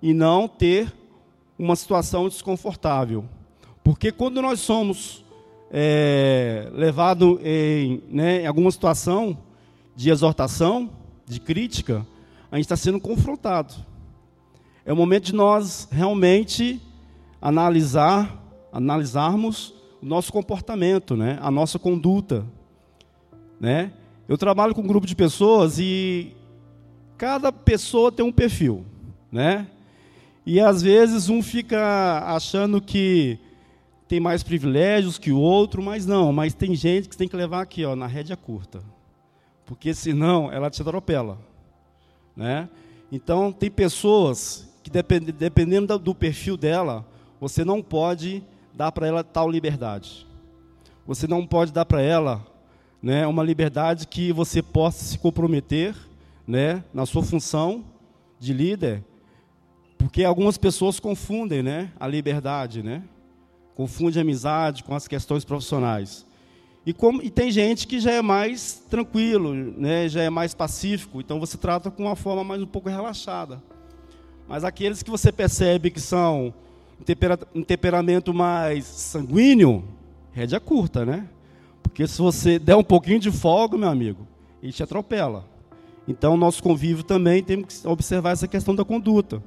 e 0.00 0.14
não 0.14 0.48
ter 0.48 0.92
uma 1.58 1.76
situação 1.76 2.28
desconfortável. 2.28 3.24
Porque 3.84 4.10
quando 4.10 4.40
nós 4.40 4.60
somos 4.60 5.22
é, 5.70 6.70
levados 6.72 7.38
em, 7.44 8.02
né, 8.08 8.42
em 8.42 8.46
alguma 8.46 8.70
situação, 8.70 9.36
de 9.94 10.10
exortação, 10.10 10.90
de 11.26 11.38
crítica, 11.38 12.06
a 12.50 12.56
gente 12.56 12.64
está 12.64 12.76
sendo 12.76 12.98
confrontado. 12.98 13.74
É 14.84 14.92
o 14.92 14.96
momento 14.96 15.26
de 15.26 15.34
nós 15.34 15.88
realmente 15.90 16.80
analisar, 17.40 18.42
analisarmos 18.72 19.74
o 20.02 20.06
nosso 20.06 20.32
comportamento, 20.32 21.16
né? 21.16 21.38
a 21.40 21.50
nossa 21.50 21.78
conduta. 21.78 22.46
Né? 23.60 23.92
Eu 24.28 24.38
trabalho 24.38 24.74
com 24.74 24.82
um 24.82 24.86
grupo 24.86 25.06
de 25.06 25.14
pessoas 25.14 25.78
e 25.78 26.34
cada 27.18 27.52
pessoa 27.52 28.10
tem 28.10 28.24
um 28.24 28.32
perfil. 28.32 28.84
Né? 29.30 29.66
E 30.44 30.58
às 30.60 30.82
vezes 30.82 31.28
um 31.28 31.42
fica 31.42 32.24
achando 32.26 32.80
que 32.80 33.38
tem 34.08 34.18
mais 34.18 34.42
privilégios 34.42 35.18
que 35.18 35.30
o 35.30 35.38
outro, 35.38 35.82
mas 35.82 36.06
não, 36.06 36.32
mas 36.32 36.54
tem 36.54 36.74
gente 36.74 37.08
que 37.08 37.16
tem 37.16 37.28
que 37.28 37.36
levar 37.36 37.60
aqui, 37.60 37.84
ó, 37.84 37.94
na 37.94 38.06
rédea 38.06 38.36
curta 38.36 38.82
porque 39.70 39.94
senão 39.94 40.50
ela 40.50 40.68
te 40.68 40.82
atropela. 40.82 41.38
Né? 42.34 42.68
Então, 43.12 43.52
tem 43.52 43.70
pessoas 43.70 44.68
que, 44.82 44.90
dependendo 44.90 45.98
do 45.98 46.14
perfil 46.14 46.56
dela, 46.56 47.06
você 47.40 47.64
não 47.64 47.82
pode 47.82 48.42
dar 48.74 48.92
para 48.92 49.06
ela 49.06 49.24
tal 49.24 49.50
liberdade. 49.50 50.26
Você 51.06 51.26
não 51.26 51.46
pode 51.46 51.72
dar 51.72 51.84
para 51.84 52.00
ela 52.00 52.46
né, 53.02 53.26
uma 53.26 53.42
liberdade 53.42 54.06
que 54.06 54.32
você 54.32 54.62
possa 54.62 55.04
se 55.04 55.18
comprometer 55.18 55.94
né, 56.46 56.84
na 56.92 57.06
sua 57.06 57.22
função 57.22 57.84
de 58.38 58.52
líder, 58.52 59.04
porque 59.98 60.24
algumas 60.24 60.56
pessoas 60.56 60.98
confundem 60.98 61.62
né, 61.62 61.92
a 61.98 62.06
liberdade, 62.06 62.82
né? 62.82 63.02
confunde 63.80 64.18
a 64.18 64.22
amizade 64.22 64.84
com 64.84 64.94
as 64.94 65.08
questões 65.08 65.42
profissionais. 65.42 66.26
E, 66.84 66.92
como, 66.92 67.22
e 67.22 67.30
tem 67.30 67.50
gente 67.50 67.86
que 67.86 67.98
já 67.98 68.10
é 68.10 68.20
mais 68.20 68.82
tranquilo, 68.90 69.54
né, 69.54 70.06
já 70.06 70.22
é 70.22 70.28
mais 70.28 70.54
pacífico, 70.54 71.18
então 71.20 71.40
você 71.40 71.56
trata 71.56 71.90
com 71.90 72.04
uma 72.04 72.14
forma 72.14 72.44
mais 72.44 72.60
um 72.60 72.66
pouco 72.66 72.90
relaxada. 72.90 73.62
Mas 74.50 74.64
aqueles 74.64 75.00
que 75.00 75.10
você 75.12 75.30
percebe 75.30 75.92
que 75.92 76.00
são 76.00 76.52
um, 77.00 77.04
tempera, 77.04 77.38
um 77.54 77.62
temperamento 77.62 78.34
mais 78.34 78.84
sanguíneo, 78.84 79.84
rédea 80.32 80.58
curta, 80.58 81.06
né? 81.06 81.28
Porque 81.80 82.04
se 82.08 82.20
você 82.20 82.58
der 82.58 82.74
um 82.74 82.82
pouquinho 82.82 83.20
de 83.20 83.30
folga, 83.30 83.78
meu 83.78 83.88
amigo, 83.88 84.26
ele 84.60 84.72
te 84.72 84.82
atropela. 84.82 85.44
Então, 86.08 86.36
nosso 86.36 86.64
convívio 86.64 87.04
também 87.04 87.44
tem 87.44 87.62
que 87.62 87.86
observar 87.86 88.32
essa 88.32 88.48
questão 88.48 88.74
da 88.74 88.84
conduta, 88.84 89.40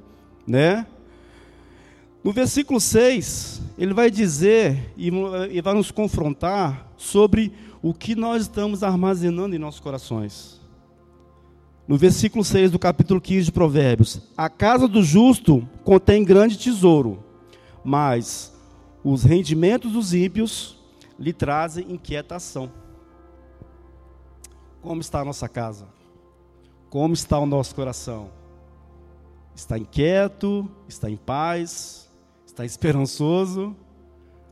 né? 0.46 0.86
No 2.24 2.32
versículo 2.32 2.80
6, 2.80 3.60
ele 3.76 3.92
vai 3.92 4.10
dizer 4.10 4.90
e 4.96 5.60
vai 5.60 5.74
nos 5.74 5.90
confrontar 5.90 6.90
sobre 6.96 7.52
o 7.82 7.92
que 7.92 8.14
nós 8.14 8.44
estamos 8.44 8.82
armazenando 8.82 9.54
em 9.54 9.58
nossos 9.58 9.80
corações. 9.80 10.63
No 11.86 11.98
versículo 11.98 12.42
6 12.42 12.70
do 12.70 12.78
capítulo 12.78 13.20
15 13.20 13.46
de 13.46 13.52
Provérbios: 13.52 14.20
A 14.36 14.48
casa 14.48 14.88
do 14.88 15.02
justo 15.02 15.68
contém 15.84 16.24
grande 16.24 16.56
tesouro, 16.56 17.22
mas 17.84 18.54
os 19.02 19.22
rendimentos 19.22 19.92
dos 19.92 20.14
ímpios 20.14 20.78
lhe 21.18 21.32
trazem 21.32 21.92
inquietação. 21.92 22.72
Como 24.80 25.00
está 25.00 25.20
a 25.20 25.24
nossa 25.24 25.48
casa? 25.48 25.86
Como 26.88 27.12
está 27.12 27.38
o 27.38 27.46
nosso 27.46 27.74
coração? 27.74 28.30
Está 29.54 29.78
inquieto? 29.78 30.70
Está 30.88 31.10
em 31.10 31.16
paz? 31.16 32.10
Está 32.46 32.64
esperançoso? 32.66 33.76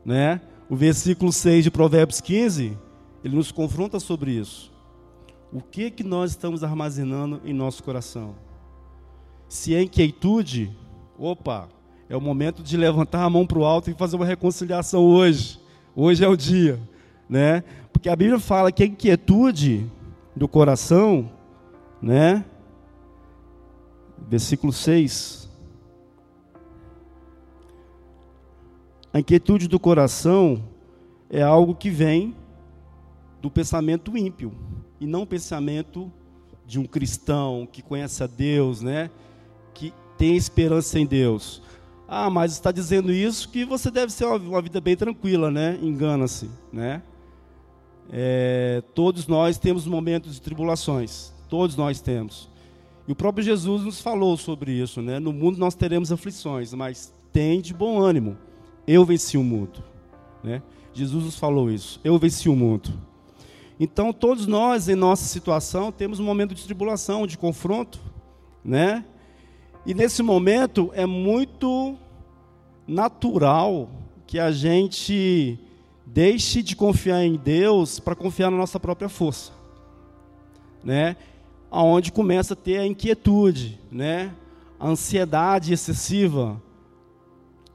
Né? 0.05 0.41
O 0.69 0.75
versículo 0.75 1.31
6 1.31 1.63
de 1.63 1.71
Provérbios 1.71 2.21
15, 2.21 2.77
ele 3.23 3.35
nos 3.35 3.51
confronta 3.51 3.99
sobre 3.99 4.31
isso. 4.31 4.72
O 5.53 5.61
que 5.61 5.91
que 5.91 6.03
nós 6.03 6.31
estamos 6.31 6.63
armazenando 6.63 7.39
em 7.45 7.53
nosso 7.53 7.83
coração? 7.83 8.33
Se 9.47 9.75
é 9.75 9.83
inquietude, 9.83 10.75
opa, 11.15 11.69
é 12.09 12.17
o 12.17 12.21
momento 12.21 12.63
de 12.63 12.75
levantar 12.75 13.23
a 13.23 13.29
mão 13.29 13.45
para 13.45 13.59
o 13.59 13.63
alto 13.63 13.91
e 13.91 13.93
fazer 13.93 14.15
uma 14.15 14.25
reconciliação 14.25 15.05
hoje. 15.05 15.61
Hoje 15.95 16.25
é 16.25 16.27
o 16.27 16.35
dia, 16.35 16.79
né? 17.29 17.63
Porque 17.91 18.09
a 18.09 18.15
Bíblia 18.15 18.39
fala 18.39 18.71
que 18.71 18.81
a 18.81 18.87
inquietude 18.87 19.87
do 20.35 20.47
coração, 20.47 21.31
né? 22.01 22.43
Versículo 24.27 24.73
6. 24.73 25.51
A 29.13 29.19
inquietude 29.19 29.67
do 29.67 29.79
coração 29.79 30.63
é 31.29 31.43
algo 31.43 31.75
que 31.75 31.91
vem 31.91 32.35
do 33.39 33.51
pensamento 33.51 34.17
ímpio 34.17 34.51
e 35.03 35.05
não 35.05 35.23
o 35.23 35.27
pensamento 35.27 36.09
de 36.65 36.79
um 36.79 36.85
cristão 36.85 37.67
que 37.69 37.81
conhece 37.81 38.23
a 38.23 38.27
Deus, 38.27 38.81
né? 38.81 39.11
Que 39.73 39.93
tem 40.17 40.37
esperança 40.37 40.97
em 40.97 41.05
Deus. 41.05 41.61
Ah, 42.07 42.29
mas 42.29 42.53
está 42.53 42.71
dizendo 42.71 43.11
isso 43.11 43.49
que 43.49 43.65
você 43.65 43.91
deve 43.91 44.13
ser 44.13 44.23
uma, 44.23 44.37
uma 44.37 44.61
vida 44.61 44.79
bem 44.79 44.95
tranquila, 44.95 45.51
né? 45.51 45.77
Engana-se, 45.81 46.49
né? 46.71 47.03
É, 48.09 48.81
todos 48.95 49.27
nós 49.27 49.57
temos 49.57 49.85
momentos 49.85 50.35
de 50.35 50.41
tribulações, 50.41 51.33
todos 51.49 51.75
nós 51.75 51.99
temos. 51.99 52.49
E 53.05 53.11
o 53.11 53.15
próprio 53.15 53.43
Jesus 53.43 53.83
nos 53.83 53.99
falou 53.99 54.37
sobre 54.37 54.71
isso, 54.71 55.01
né? 55.01 55.19
No 55.19 55.33
mundo 55.33 55.57
nós 55.57 55.75
teremos 55.75 56.13
aflições, 56.13 56.73
mas 56.73 57.13
tem 57.33 57.59
de 57.59 57.73
bom 57.73 57.99
ânimo. 57.99 58.37
Eu 58.87 59.03
venci 59.03 59.37
o 59.37 59.43
mundo, 59.43 59.83
né? 60.41 60.63
Jesus 60.93 61.25
nos 61.25 61.37
falou 61.37 61.69
isso. 61.69 61.99
Eu 62.05 62.17
venci 62.17 62.47
o 62.47 62.55
mundo. 62.55 62.93
Então 63.79 64.13
todos 64.13 64.45
nós 64.45 64.87
em 64.87 64.95
nossa 64.95 65.25
situação 65.25 65.91
temos 65.91 66.19
um 66.19 66.23
momento 66.23 66.53
de 66.53 66.63
tribulação, 66.63 67.25
de 67.25 67.37
confronto, 67.37 67.99
né? 68.63 69.03
E 69.85 69.93
nesse 69.93 70.23
momento 70.23 70.91
é 70.93 71.05
muito 71.05 71.97
natural 72.87 73.89
que 74.25 74.39
a 74.39 74.51
gente 74.51 75.59
deixe 76.05 76.61
de 76.61 76.75
confiar 76.75 77.23
em 77.23 77.35
Deus 77.35 77.99
para 77.99 78.15
confiar 78.15 78.51
na 78.51 78.57
nossa 78.57 78.79
própria 78.79 79.09
força, 79.09 79.51
né? 80.83 81.17
Aonde 81.69 82.11
começa 82.11 82.53
a 82.53 82.57
ter 82.57 82.77
a 82.77 82.85
inquietude, 82.85 83.79
né? 83.91 84.33
A 84.79 84.87
ansiedade 84.87 85.73
excessiva. 85.73 86.61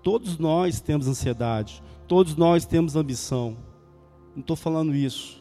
Todos 0.03 0.39
nós 0.39 0.81
temos 0.81 1.09
ansiedade, 1.09 1.83
todos 2.07 2.37
nós 2.37 2.65
temos 2.65 2.97
ambição. 2.97 3.57
Não 4.35 4.41
estou 4.41 4.57
falando 4.57 4.95
isso. 4.95 5.38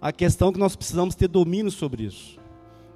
A 0.00 0.12
questão 0.12 0.48
é 0.48 0.52
que 0.52 0.58
nós 0.58 0.76
precisamos 0.76 1.14
ter 1.14 1.28
domínio 1.28 1.70
sobre 1.70 2.04
isso 2.04 2.36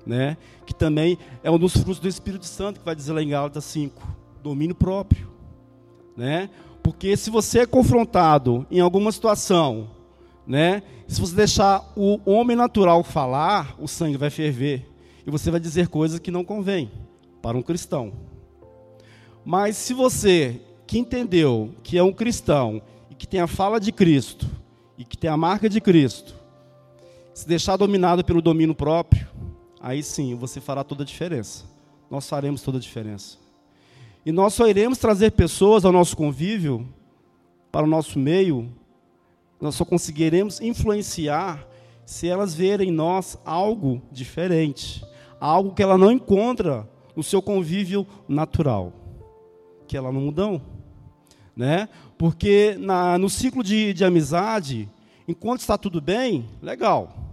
né? 0.06 0.36
que 0.66 0.74
também 0.74 1.18
é 1.42 1.50
um 1.50 1.58
dos 1.58 1.72
frutos 1.72 1.98
do 1.98 2.08
Espírito 2.08 2.46
Santo, 2.46 2.80
que 2.80 2.86
vai 2.86 2.94
dizer 2.94 3.12
lá 3.12 3.22
em 3.22 3.28
Gálatas 3.28 3.64
5, 3.64 4.02
domínio 4.42 4.74
próprio. 4.74 5.28
Né? 6.16 6.50
Porque 6.82 7.16
se 7.16 7.30
você 7.30 7.60
é 7.60 7.66
confrontado 7.66 8.66
em 8.70 8.80
alguma 8.80 9.12
situação, 9.12 9.90
né? 10.46 10.82
se 11.06 11.20
você 11.20 11.34
deixar 11.34 11.92
o 11.96 12.18
homem 12.30 12.56
natural 12.56 13.02
falar, 13.02 13.74
o 13.78 13.86
sangue 13.86 14.16
vai 14.16 14.30
ferver, 14.30 14.86
e 15.26 15.30
você 15.30 15.50
vai 15.50 15.60
dizer 15.60 15.88
coisas 15.88 16.18
que 16.18 16.30
não 16.30 16.44
convém 16.44 16.90
para 17.42 17.56
um 17.56 17.62
cristão. 17.62 18.12
Mas 19.44 19.76
se 19.76 19.94
você 19.94 20.60
que 20.86 20.98
entendeu 20.98 21.74
que 21.82 21.96
é 21.96 22.02
um 22.02 22.12
cristão 22.12 22.82
e 23.10 23.14
que 23.14 23.26
tem 23.26 23.40
a 23.40 23.46
fala 23.46 23.78
de 23.78 23.92
Cristo 23.92 24.46
e 24.98 25.04
que 25.04 25.16
tem 25.16 25.30
a 25.30 25.36
marca 25.36 25.68
de 25.68 25.80
Cristo, 25.80 26.34
se 27.32 27.46
deixar 27.46 27.76
dominado 27.76 28.24
pelo 28.24 28.42
domínio 28.42 28.74
próprio, 28.74 29.26
aí 29.80 30.02
sim 30.02 30.34
você 30.34 30.60
fará 30.60 30.84
toda 30.84 31.02
a 31.02 31.06
diferença. 31.06 31.64
Nós 32.10 32.28
faremos 32.28 32.62
toda 32.62 32.78
a 32.78 32.80
diferença. 32.80 33.38
E 34.24 34.32
nós 34.32 34.52
só 34.52 34.66
iremos 34.68 34.98
trazer 34.98 35.32
pessoas 35.32 35.84
ao 35.84 35.92
nosso 35.92 36.16
convívio, 36.16 36.86
para 37.72 37.86
o 37.86 37.88
nosso 37.88 38.18
meio, 38.18 38.70
nós 39.60 39.74
só 39.74 39.84
conseguiremos 39.84 40.60
influenciar 40.60 41.66
se 42.04 42.26
elas 42.26 42.54
verem 42.54 42.88
em 42.88 42.92
nós 42.92 43.38
algo 43.44 44.02
diferente, 44.10 45.04
algo 45.38 45.72
que 45.72 45.82
ela 45.82 45.96
não 45.96 46.10
encontra 46.10 46.88
no 47.14 47.22
seu 47.22 47.40
convívio 47.40 48.06
natural, 48.26 48.92
que 49.86 49.96
ela 49.96 50.10
não 50.10 50.22
mudam, 50.22 50.60
né? 51.54 51.88
Porque 52.18 52.76
na, 52.78 53.16
no 53.18 53.30
ciclo 53.30 53.62
de, 53.62 53.92
de 53.92 54.04
amizade, 54.04 54.88
enquanto 55.30 55.60
está 55.60 55.78
tudo 55.78 56.00
bem, 56.00 56.48
legal, 56.60 57.30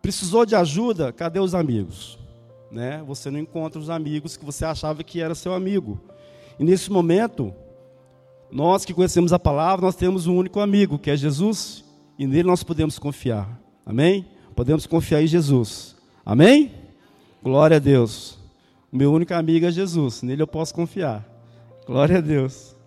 Precisou 0.00 0.46
de 0.46 0.54
ajuda? 0.54 1.12
Cadê 1.12 1.40
os 1.40 1.54
amigos? 1.54 2.18
Né? 2.70 3.02
Você 3.06 3.30
não 3.30 3.38
encontra 3.38 3.78
os 3.78 3.90
amigos 3.90 4.36
que 4.36 4.44
você 4.44 4.64
achava 4.64 5.02
que 5.02 5.20
era 5.20 5.34
seu 5.34 5.52
amigo. 5.52 6.00
E 6.58 6.64
nesse 6.64 6.90
momento, 6.90 7.52
nós 8.50 8.84
que 8.84 8.94
conhecemos 8.94 9.32
a 9.32 9.38
palavra, 9.38 9.84
nós 9.84 9.96
temos 9.96 10.26
um 10.26 10.36
único 10.36 10.60
amigo, 10.60 10.98
que 10.98 11.10
é 11.10 11.16
Jesus, 11.16 11.84
e 12.18 12.26
nele 12.26 12.44
nós 12.44 12.62
podemos 12.62 12.98
confiar. 12.98 13.60
Amém? 13.84 14.26
Podemos 14.54 14.86
confiar 14.86 15.22
em 15.22 15.26
Jesus. 15.26 15.96
Amém? 16.24 16.72
Glória 17.42 17.76
a 17.76 17.80
Deus. 17.80 18.38
O 18.90 18.96
meu 18.96 19.12
único 19.12 19.34
amigo 19.34 19.66
é 19.66 19.70
Jesus, 19.70 20.22
nele 20.22 20.42
eu 20.42 20.46
posso 20.46 20.74
confiar. 20.74 21.22
Glória 21.86 22.16
a 22.16 22.20
Deus. 22.22 22.77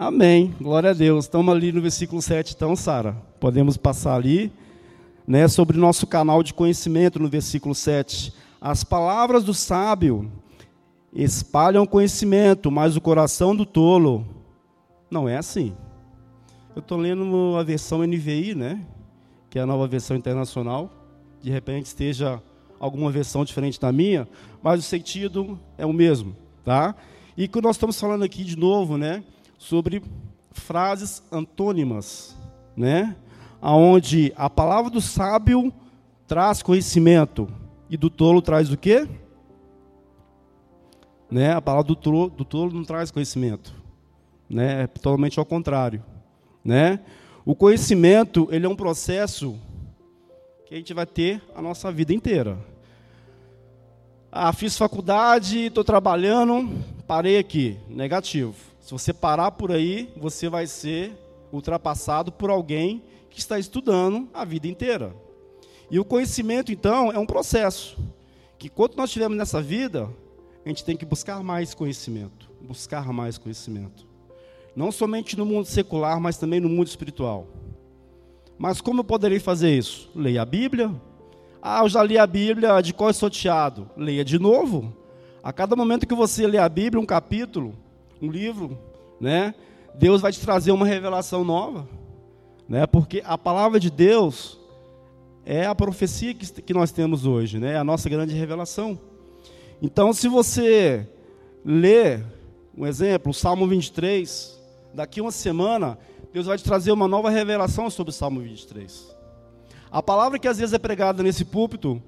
Amém. 0.00 0.54
Glória 0.60 0.90
a 0.90 0.94
Deus. 0.94 1.24
Estamos 1.24 1.52
ali 1.52 1.72
no 1.72 1.80
versículo 1.80 2.22
7, 2.22 2.54
então, 2.54 2.76
Sara. 2.76 3.14
Podemos 3.40 3.76
passar 3.76 4.14
ali 4.14 4.52
né, 5.26 5.48
sobre 5.48 5.76
nosso 5.76 6.06
canal 6.06 6.40
de 6.40 6.54
conhecimento, 6.54 7.18
no 7.18 7.28
versículo 7.28 7.74
7. 7.74 8.32
As 8.60 8.84
palavras 8.84 9.42
do 9.42 9.52
sábio 9.52 10.30
espalham 11.12 11.84
conhecimento, 11.84 12.70
mas 12.70 12.94
o 12.94 13.00
coração 13.00 13.56
do 13.56 13.66
tolo 13.66 14.24
não 15.10 15.28
é 15.28 15.36
assim. 15.36 15.74
Eu 16.76 16.80
estou 16.80 16.96
lendo 16.96 17.56
a 17.58 17.64
versão 17.64 18.06
NVI, 18.06 18.54
né, 18.54 18.86
que 19.50 19.58
é 19.58 19.62
a 19.62 19.66
nova 19.66 19.88
versão 19.88 20.16
internacional. 20.16 20.92
De 21.42 21.50
repente 21.50 21.86
esteja 21.86 22.40
alguma 22.78 23.10
versão 23.10 23.44
diferente 23.44 23.80
da 23.80 23.90
minha, 23.90 24.28
mas 24.62 24.78
o 24.78 24.82
sentido 24.84 25.58
é 25.76 25.84
o 25.84 25.92
mesmo, 25.92 26.36
tá? 26.64 26.94
E 27.36 27.48
que 27.48 27.60
nós 27.60 27.74
estamos 27.74 27.98
falando 27.98 28.22
aqui 28.22 28.44
de 28.44 28.56
novo, 28.56 28.96
né, 28.96 29.24
sobre 29.58 30.02
frases 30.52 31.22
antônimas, 31.30 32.34
né? 32.74 33.14
aonde 33.60 34.32
a 34.36 34.48
palavra 34.48 34.90
do 34.90 35.00
sábio 35.00 35.72
traz 36.26 36.62
conhecimento 36.62 37.48
e 37.90 37.96
do 37.96 38.08
tolo 38.08 38.40
traz 38.40 38.72
o 38.72 38.76
quê? 38.76 39.06
Né? 41.30 41.52
A 41.52 41.60
palavra 41.60 41.88
do 41.88 41.96
tolo, 41.96 42.30
do 42.30 42.44
tolo 42.44 42.72
não 42.72 42.84
traz 42.84 43.10
conhecimento, 43.10 43.74
né? 44.48 44.84
É 44.84 44.86
totalmente 44.86 45.38
ao 45.38 45.44
contrário, 45.44 46.02
né? 46.64 47.00
O 47.44 47.54
conhecimento 47.54 48.48
ele 48.50 48.64
é 48.64 48.68
um 48.68 48.76
processo 48.76 49.58
que 50.66 50.74
a 50.74 50.76
gente 50.78 50.94
vai 50.94 51.04
ter 51.04 51.42
a 51.54 51.60
nossa 51.60 51.92
vida 51.92 52.14
inteira. 52.14 52.58
Ah, 54.30 54.52
fiz 54.52 54.76
faculdade, 54.76 55.66
estou 55.66 55.82
trabalhando, 55.82 56.70
parei 57.06 57.38
aqui. 57.38 57.78
Negativo. 57.88 58.54
Se 58.88 58.92
você 58.92 59.12
parar 59.12 59.50
por 59.50 59.70
aí, 59.70 60.10
você 60.16 60.48
vai 60.48 60.66
ser 60.66 61.12
ultrapassado 61.52 62.32
por 62.32 62.48
alguém 62.48 63.04
que 63.28 63.38
está 63.38 63.58
estudando 63.58 64.26
a 64.32 64.46
vida 64.46 64.66
inteira. 64.66 65.14
E 65.90 66.00
o 66.00 66.04
conhecimento, 66.06 66.72
então, 66.72 67.12
é 67.12 67.18
um 67.18 67.26
processo. 67.26 67.98
Que 68.56 68.70
quanto 68.70 68.96
nós 68.96 69.10
tivermos 69.10 69.36
nessa 69.36 69.60
vida, 69.60 70.08
a 70.64 70.68
gente 70.70 70.86
tem 70.86 70.96
que 70.96 71.04
buscar 71.04 71.42
mais 71.42 71.74
conhecimento. 71.74 72.50
Buscar 72.62 73.12
mais 73.12 73.36
conhecimento. 73.36 74.06
Não 74.74 74.90
somente 74.90 75.36
no 75.36 75.44
mundo 75.44 75.66
secular, 75.66 76.18
mas 76.18 76.38
também 76.38 76.58
no 76.58 76.70
mundo 76.70 76.86
espiritual. 76.86 77.46
Mas 78.56 78.80
como 78.80 79.00
eu 79.00 79.04
poderei 79.04 79.38
fazer 79.38 79.76
isso? 79.76 80.10
Leia 80.14 80.40
a 80.40 80.46
Bíblia. 80.46 80.90
Ah, 81.60 81.80
eu 81.82 81.90
já 81.90 82.02
li 82.02 82.16
a 82.16 82.26
Bíblia, 82.26 82.80
de 82.80 82.94
qual 82.94 83.10
estou 83.10 83.28
teado? 83.28 83.90
Leia 83.98 84.24
de 84.24 84.38
novo. 84.38 84.96
A 85.42 85.52
cada 85.52 85.76
momento 85.76 86.06
que 86.06 86.14
você 86.14 86.46
lê 86.46 86.56
a 86.56 86.70
Bíblia, 86.70 86.98
um 86.98 87.04
capítulo, 87.04 87.76
um 88.20 88.30
livro, 88.30 88.78
né? 89.20 89.54
Deus 89.94 90.20
vai 90.20 90.32
te 90.32 90.40
trazer 90.40 90.70
uma 90.70 90.86
revelação 90.86 91.44
nova 91.44 91.88
né? 92.68 92.86
Porque 92.86 93.22
a 93.24 93.38
palavra 93.38 93.80
de 93.80 93.90
Deus 93.90 94.58
é 95.44 95.64
a 95.64 95.74
profecia 95.74 96.34
que, 96.34 96.46
que 96.62 96.74
nós 96.74 96.92
temos 96.92 97.24
hoje, 97.24 97.58
né? 97.58 97.72
É 97.72 97.76
a 97.78 97.84
nossa 97.84 98.08
grande 98.10 98.34
revelação. 98.34 99.00
Então, 99.80 100.12
se 100.12 100.28
você 100.28 101.08
lê 101.64 102.20
Um 102.76 102.86
exemplo, 102.86 103.30
o 103.30 103.34
Salmo 103.34 103.66
23. 103.66 104.56
Daqui 104.94 105.20
uma 105.20 105.32
semana, 105.32 105.98
Deus 106.32 106.46
vai 106.46 106.56
te 106.56 106.62
trazer 106.62 106.92
uma 106.92 107.08
nova 107.08 107.28
revelação 107.28 107.90
sobre 107.90 108.10
o 108.10 108.12
Salmo 108.12 108.40
23. 108.40 109.16
A 109.90 110.02
palavra 110.02 110.38
que 110.38 110.46
às 110.46 110.58
vezes 110.58 110.72
é 110.72 110.78
pregada 110.78 111.22
nesse 111.22 111.44
púlpito, 111.44 112.00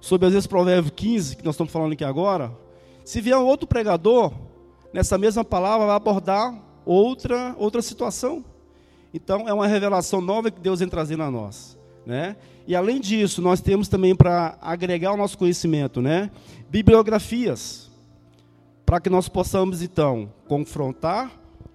sobre 0.00 0.26
às 0.26 0.32
vezes 0.32 0.46
Provérbio 0.46 0.92
15, 0.92 1.36
que 1.36 1.44
nós 1.44 1.54
estamos 1.54 1.72
falando 1.72 1.94
aqui 1.94 2.04
agora, 2.04 2.52
se 3.04 3.20
vier 3.20 3.36
um 3.36 3.44
outro 3.44 3.66
pregador, 3.66 4.32
nessa 4.94 5.18
mesma 5.18 5.44
palavra 5.44 5.88
vai 5.88 5.96
abordar 5.96 6.54
outra, 6.86 7.52
outra 7.58 7.82
situação. 7.82 8.44
Então, 9.12 9.48
é 9.48 9.52
uma 9.52 9.66
revelação 9.66 10.20
nova 10.20 10.52
que 10.52 10.60
Deus 10.60 10.78
vem 10.78 10.88
trazendo 10.88 11.24
a 11.24 11.30
nós. 11.32 11.76
Né? 12.06 12.36
E 12.64 12.76
além 12.76 13.00
disso, 13.00 13.42
nós 13.42 13.60
temos 13.60 13.88
também 13.88 14.14
para 14.14 14.56
agregar 14.62 15.12
o 15.12 15.16
nosso 15.16 15.36
conhecimento, 15.36 16.00
né? 16.00 16.30
bibliografias, 16.70 17.90
para 18.86 19.00
que 19.00 19.10
nós 19.10 19.28
possamos 19.28 19.82
então 19.82 20.32
confrontar 20.46 21.32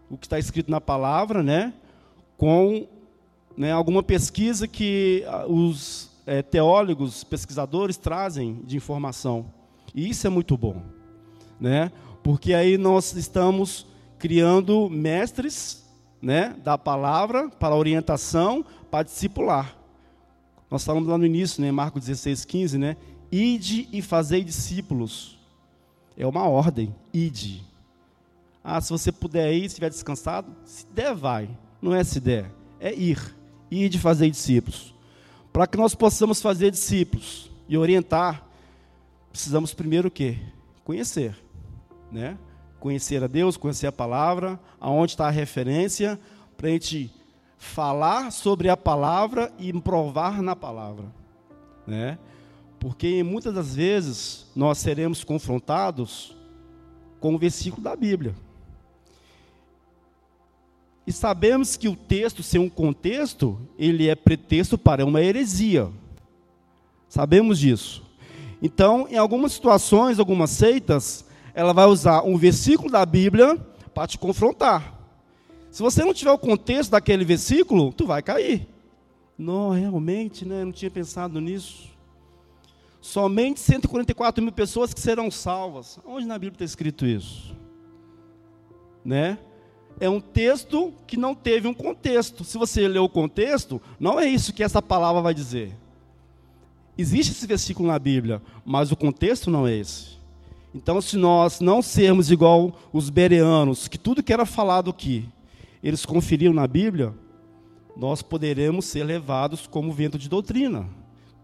o 0.10 0.17
que 0.17 0.25
está 0.25 0.39
escrito 0.39 0.71
na 0.71 0.79
palavra, 0.79 1.43
né, 1.43 1.73
com 2.38 2.88
né, 3.55 3.71
alguma 3.71 4.01
pesquisa 4.01 4.67
que 4.67 5.23
ah, 5.27 5.45
os 5.45 6.10
é, 6.25 6.41
teólogos, 6.41 7.23
pesquisadores 7.23 7.97
trazem 7.97 8.62
de 8.63 8.77
informação. 8.77 9.45
E 9.93 10.10
isso 10.10 10.25
é 10.25 10.29
muito 10.29 10.58
bom, 10.58 10.82
né? 11.60 11.91
Porque 12.23 12.53
aí 12.53 12.77
nós 12.77 13.13
estamos 13.13 13.88
criando 14.17 14.89
mestres, 14.89 15.86
né, 16.21 16.55
da 16.63 16.77
palavra 16.77 17.49
para 17.49 17.75
orientação, 17.75 18.65
para 18.91 19.03
discipular. 19.03 19.75
Nós 20.69 20.84
falamos 20.84 21.08
lá 21.10 21.17
no 21.17 21.25
início, 21.25 21.62
né, 21.62 21.71
Marcos 21.71 22.05
16, 22.05 22.45
15, 22.45 22.77
né? 22.77 22.97
Ide 23.32 23.88
e 23.91 24.01
fazei 24.01 24.43
discípulos. 24.43 25.39
É 26.17 26.27
uma 26.27 26.47
ordem, 26.47 26.93
ide. 27.13 27.63
Ah, 28.63 28.82
se 28.82 28.91
você 28.91 29.12
puder 29.12 29.51
ir, 29.53 29.62
se 29.62 29.67
estiver 29.67 29.89
descansado, 29.89 30.53
se 30.65 30.86
der, 30.88 31.15
vai. 31.15 31.49
Não 31.82 31.95
é 31.95 32.03
se 32.03 32.19
der, 32.19 32.51
é 32.79 32.93
ir. 32.93 33.36
Ir 33.71 33.88
de 33.88 33.97
fazer 33.97 34.29
discípulos. 34.29 34.93
Para 35.53 35.65
que 35.65 35.77
nós 35.77 35.95
possamos 35.95 36.41
fazer 36.41 36.71
discípulos 36.71 37.49
e 37.67 37.77
orientar, 37.77 38.43
precisamos 39.32 39.73
primeiro 39.73 40.10
o 40.10 40.12
quê? 40.12 40.38
Conhecer. 40.84 41.36
Né? 42.12 42.38
Conhecer 42.80 43.24
a 43.24 43.28
Deus, 43.28 43.58
conhecer 43.58 43.88
a 43.88 43.91
palavra, 43.91 44.60
aonde 44.80 45.13
está 45.13 45.28
a 45.28 45.32
referência, 45.32 46.19
para 46.56 46.67
a 46.67 46.72
gente 46.72 47.12
falar 47.58 48.32
sobre 48.32 48.69
a 48.69 48.78
palavra 48.78 49.52
e 49.60 49.72
provar 49.74 50.41
na 50.41 50.56
palavra. 50.56 51.06
Né? 51.86 52.17
Porque 52.80 53.22
muitas 53.24 53.54
das 53.54 53.76
vezes 53.76 54.48
nós 54.56 54.78
seremos 54.78 55.24
confrontados 55.24 56.36
com 57.19 57.36
o 57.36 57.38
versículo 57.38 57.84
da 57.84 57.95
Bíblia. 57.95 58.34
E 61.06 61.12
sabemos 61.12 61.76
que 61.76 61.88
o 61.89 61.95
texto, 61.95 62.43
sem 62.43 62.62
um 62.62 62.69
contexto, 62.69 63.60
ele 63.78 64.08
é 64.08 64.15
pretexto 64.15 64.78
para 64.78 65.06
uma 65.06 65.22
heresia. 65.22 65.89
Sabemos 67.10 67.60
disso. 67.60 68.04
Então, 68.62 69.08
em 69.10 69.17
algumas 69.17 69.54
situações, 69.54 70.19
algumas 70.19 70.52
seitas, 70.52 71.26
ela 71.53 71.73
vai 71.73 71.85
usar 71.85 72.23
um 72.23 72.38
versículo 72.38 72.91
da 72.91 73.05
Bíblia 73.05 73.57
para 73.93 74.07
te 74.07 74.17
confrontar. 74.17 74.97
Se 75.71 75.81
você 75.81 76.03
não 76.03 76.13
tiver 76.13 76.31
o 76.31 76.38
contexto 76.38 76.91
daquele 76.91 77.23
versículo, 77.23 77.93
tu 77.93 78.05
vai 78.05 78.21
cair. 78.21 78.67
Não, 79.38 79.71
realmente, 79.71 80.45
né? 80.45 80.65
Não 80.65 80.71
tinha 80.71 80.91
pensado 80.91 81.39
nisso. 81.39 81.89
Somente 82.99 83.59
144 83.59 84.43
mil 84.43 84.51
pessoas 84.51 84.93
que 84.93 84.99
serão 84.99 85.31
salvas. 85.31 85.99
Onde 86.05 86.25
na 86.25 86.38
Bíblia 86.38 86.55
está 86.55 86.65
escrito 86.65 87.05
isso? 87.05 87.55
Né? 89.05 89.38
é 89.99 90.09
um 90.09 90.21
texto 90.21 90.93
que 91.05 91.17
não 91.17 91.35
teve 91.35 91.67
um 91.67 91.73
contexto. 91.73 92.43
Se 92.43 92.57
você 92.57 92.88
ler 92.88 92.99
o 92.99 93.09
contexto, 93.09 93.81
não 93.99 94.19
é 94.19 94.25
isso 94.25 94.53
que 94.53 94.63
essa 94.63 94.81
palavra 94.81 95.21
vai 95.21 95.33
dizer. 95.33 95.75
Existe 96.97 97.31
esse 97.31 97.45
versículo 97.45 97.88
na 97.88 97.99
Bíblia, 97.99 98.41
mas 98.65 98.91
o 98.91 98.95
contexto 98.95 99.49
não 99.49 99.67
é 99.67 99.75
esse. 99.75 100.18
Então, 100.73 101.01
se 101.01 101.17
nós 101.17 101.60
não 101.60 101.82
sermos 101.82 102.29
igual 102.29 102.73
os 102.93 103.10
bereanos, 103.10 103.88
que 103.88 103.97
tudo 103.97 104.21
que 104.21 104.32
era 104.32 104.45
falado 104.45 104.89
aqui, 104.89 105.27
eles 105.84 106.05
conferiam 106.05 106.53
na 106.53 106.67
Bíblia, 106.67 107.13
nós 107.97 108.21
poderemos 108.21 108.86
ser 108.86 109.03
levados 109.03 109.65
como 109.65 109.91
vento 109.91 110.17
de 110.17 110.29
doutrina. 110.29 110.88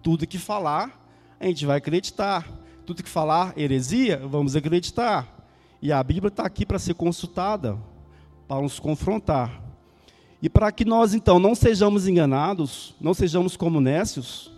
Tudo 0.03 0.27
que 0.27 0.37
falar, 0.37 1.01
a 1.39 1.45
gente 1.45 1.65
vai 1.65 1.77
acreditar. 1.77 2.47
Tudo 2.85 3.01
que 3.01 3.09
falar 3.09 3.53
heresia, 3.57 4.21
vamos 4.25 4.55
acreditar. 4.55 5.47
E 5.81 5.91
a 5.91 6.01
Bíblia 6.03 6.29
está 6.29 6.45
aqui 6.45 6.65
para 6.65 6.77
ser 6.77 6.93
consultada 6.93 7.77
para 8.47 8.61
nos 8.61 8.79
confrontar. 8.79 9.61
E 10.41 10.49
para 10.49 10.71
que 10.71 10.85
nós, 10.85 11.13
então, 11.13 11.39
não 11.39 11.55
sejamos 11.55 12.07
enganados, 12.07 12.95
não 13.01 13.13
sejamos 13.13 13.57
como 13.57 13.81
nécios, 13.81 14.51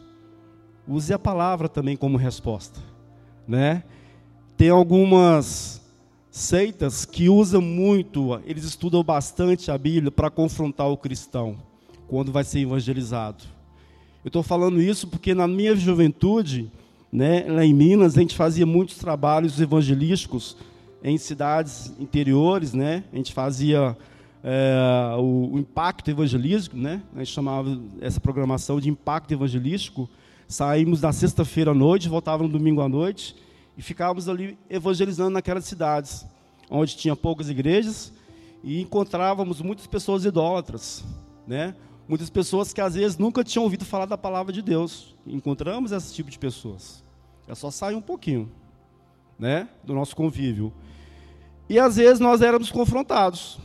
use 0.88 1.14
a 1.14 1.20
palavra 1.20 1.70
também 1.70 1.96
como 1.96 2.18
resposta. 2.18 2.80
Né? 3.48 3.84
Tem 4.58 4.72
algumas 4.72 5.80
seitas 6.32 7.06
que 7.06 7.30
usam 7.30 7.62
muito, 7.62 8.42
eles 8.44 8.64
estudam 8.64 9.04
bastante 9.04 9.70
a 9.70 9.78
Bíblia 9.78 10.10
para 10.10 10.32
confrontar 10.32 10.90
o 10.90 10.98
cristão 10.98 11.58
quando 12.08 12.32
vai 12.32 12.44
ser 12.44 12.62
evangelizado. 12.62 13.44
Eu 14.26 14.30
estou 14.30 14.42
falando 14.42 14.82
isso 14.82 15.08
porque 15.08 15.36
na 15.36 15.48
minha 15.48 15.76
juventude, 15.76 16.72
né, 17.12 17.46
lá 17.48 17.64
em 17.64 17.72
Minas, 17.72 18.18
a 18.18 18.22
gente 18.22 18.36
fazia 18.36 18.66
muitos 18.66 18.98
trabalhos 18.98 19.62
evangelísticos 19.62 20.58
em 21.04 21.20
cidades 21.20 21.94
interiores, 22.00 22.74
né? 22.74 23.04
A 23.14 23.16
gente 23.16 23.34
fazia 23.34 23.96
é, 24.44 25.16
o, 25.20 25.52
o, 25.54 25.60
impacto 25.60 26.10
evangelístico, 26.10 26.76
né? 26.76 27.04
A 27.16 27.20
gente 27.20 27.32
chamava 27.32 27.80
essa 28.02 28.20
programação 28.20 28.80
de 28.80 28.90
impacto 28.90 29.32
evangelístico. 29.32 30.10
Saímos 30.48 31.00
na 31.00 31.14
sexta-feira 31.14 31.72
à 31.72 31.76
noite, 31.76 32.10
voltávamos 32.10 32.52
no 32.52 32.58
domingo 32.58 32.82
à 32.82 32.90
noite 32.90 33.36
e 33.78 33.82
ficávamos 33.82 34.28
ali 34.28 34.58
evangelizando 34.70 35.30
naquelas 35.30 35.66
cidades, 35.66 36.26
onde 36.70 36.98
tinha 36.98 37.16
poucas 37.16 37.50
igrejas 37.50 38.12
e 38.64 38.82
encontrávamos 38.82 39.62
muitas 39.62 39.86
pessoas 39.86 40.26
idólatras, 40.26 41.04
né? 41.46 41.76
Muitas 42.08 42.30
pessoas 42.30 42.74
que 42.74 42.82
às 42.82 42.96
vezes 42.96 43.18
nunca 43.18 43.44
tinham 43.44 43.64
ouvido 43.64 43.86
falar 43.86 44.06
da 44.06 44.18
palavra 44.18 44.52
de 44.52 44.62
Deus. 44.62 45.14
Encontramos 45.26 45.92
esse 45.92 46.14
tipo 46.14 46.32
de 46.32 46.40
pessoas. 46.40 47.04
É 47.48 47.54
só 47.54 47.70
sair 47.70 47.96
um 47.96 48.02
pouquinho, 48.02 48.50
né, 49.38 49.70
do 49.84 49.94
nosso 49.94 50.16
convívio. 50.16 50.74
E 51.70 51.78
às 51.78 51.98
vezes 51.98 52.20
nós 52.20 52.42
éramos 52.42 52.72
confrontados. 52.72 53.60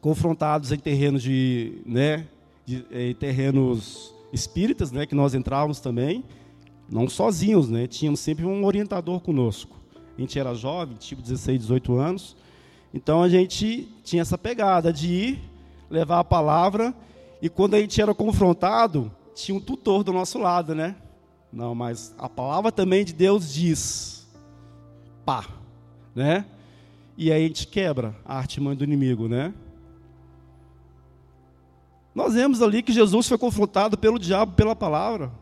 Confrontados 0.00 0.70
em 0.70 0.78
terrenos 0.78 1.22
de, 1.22 1.82
né, 1.84 2.26
de, 2.64 2.86
em 2.90 3.14
terrenos 3.14 4.14
espíritas, 4.32 4.92
né, 4.92 5.04
que 5.04 5.14
nós 5.14 5.34
entrávamos 5.34 5.80
também, 5.80 6.24
não 6.88 7.08
sozinhos, 7.08 7.68
né, 7.68 7.86
tínhamos 7.86 8.20
sempre 8.20 8.44
um 8.44 8.64
orientador 8.64 9.20
conosco. 9.20 9.76
A 10.16 10.20
gente 10.20 10.38
era 10.38 10.54
jovem, 10.54 10.96
tipo 10.96 11.20
16, 11.20 11.60
18 11.60 11.96
anos, 11.96 12.36
então 12.92 13.22
a 13.22 13.28
gente 13.28 13.88
tinha 14.04 14.22
essa 14.22 14.38
pegada 14.38 14.92
de 14.92 15.08
ir, 15.08 15.40
levar 15.90 16.20
a 16.20 16.24
palavra, 16.24 16.94
e 17.42 17.48
quando 17.48 17.74
a 17.74 17.80
gente 17.80 18.00
era 18.00 18.14
confrontado, 18.14 19.10
tinha 19.34 19.56
um 19.56 19.60
tutor 19.60 20.04
do 20.04 20.12
nosso 20.12 20.38
lado, 20.38 20.74
né? 20.74 20.96
Não, 21.52 21.74
mas 21.74 22.14
a 22.18 22.28
palavra 22.28 22.72
também 22.72 23.04
de 23.04 23.12
Deus 23.12 23.52
diz, 23.52 24.26
pá, 25.24 25.46
né? 26.14 26.46
E 27.16 27.30
aí 27.30 27.44
a 27.44 27.46
gente 27.46 27.66
quebra 27.66 28.14
a 28.24 28.38
artimanha 28.38 28.76
do 28.76 28.84
inimigo, 28.84 29.28
né? 29.28 29.52
Nós 32.14 32.34
vemos 32.34 32.62
ali 32.62 32.82
que 32.82 32.92
Jesus 32.92 33.26
foi 33.28 33.38
confrontado 33.38 33.98
pelo 33.98 34.18
diabo 34.18 34.52
pela 34.52 34.76
palavra. 34.76 35.32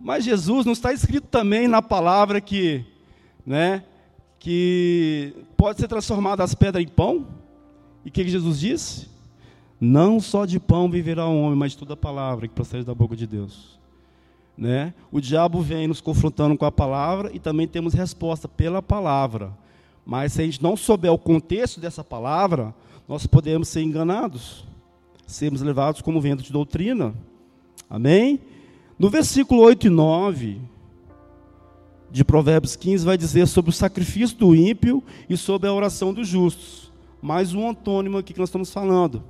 Mas 0.00 0.24
Jesus 0.24 0.64
não 0.64 0.72
está 0.72 0.92
escrito 0.92 1.26
também 1.26 1.66
na 1.66 1.82
palavra 1.82 2.40
que, 2.40 2.84
né, 3.44 3.82
que 4.38 5.34
pode 5.56 5.80
ser 5.80 5.88
transformada 5.88 6.44
as 6.44 6.54
pedras 6.54 6.84
em 6.84 6.88
pão? 6.88 7.26
E 8.04 8.08
o 8.08 8.12
que 8.12 8.28
Jesus 8.28 8.60
disse? 8.60 9.08
Não 9.80 10.20
só 10.20 10.44
de 10.44 10.58
pão 10.58 10.90
viverá 10.90 11.26
o 11.26 11.40
homem, 11.40 11.58
mas 11.58 11.72
de 11.72 11.78
toda 11.78 11.94
a 11.94 11.96
palavra 11.96 12.46
que 12.46 12.54
procede 12.54 12.84
da 12.84 12.94
boca 12.94 13.16
de 13.16 13.26
Deus. 13.26 13.78
Né? 14.56 14.92
O 15.12 15.20
diabo 15.20 15.60
vem 15.60 15.86
nos 15.86 16.00
confrontando 16.00 16.56
com 16.56 16.64
a 16.64 16.72
palavra 16.72 17.30
e 17.32 17.38
também 17.38 17.66
temos 17.66 17.94
resposta 17.94 18.48
pela 18.48 18.82
palavra. 18.82 19.52
Mas 20.04 20.32
se 20.32 20.42
a 20.42 20.44
gente 20.44 20.62
não 20.62 20.76
souber 20.76 21.12
o 21.12 21.18
contexto 21.18 21.80
dessa 21.80 22.02
palavra, 22.02 22.74
nós 23.06 23.26
podemos 23.26 23.68
ser 23.68 23.82
enganados, 23.82 24.64
sermos 25.26 25.60
levados 25.60 26.02
como 26.02 26.20
vento 26.20 26.42
de 26.42 26.52
doutrina. 26.52 27.14
Amém? 27.88 28.40
No 28.98 29.08
versículo 29.08 29.62
8 29.62 29.86
e 29.86 29.90
9 29.90 30.60
de 32.10 32.24
Provérbios 32.24 32.74
15 32.74 33.04
vai 33.04 33.16
dizer 33.16 33.46
sobre 33.46 33.70
o 33.70 33.72
sacrifício 33.72 34.36
do 34.36 34.56
ímpio 34.56 35.04
e 35.30 35.36
sobre 35.36 35.68
a 35.68 35.72
oração 35.72 36.12
dos 36.12 36.26
justos. 36.26 36.90
Mais 37.22 37.54
um 37.54 37.68
antônimo 37.68 38.18
aqui 38.18 38.32
que 38.32 38.40
nós 38.40 38.48
estamos 38.48 38.72
falando, 38.72 39.22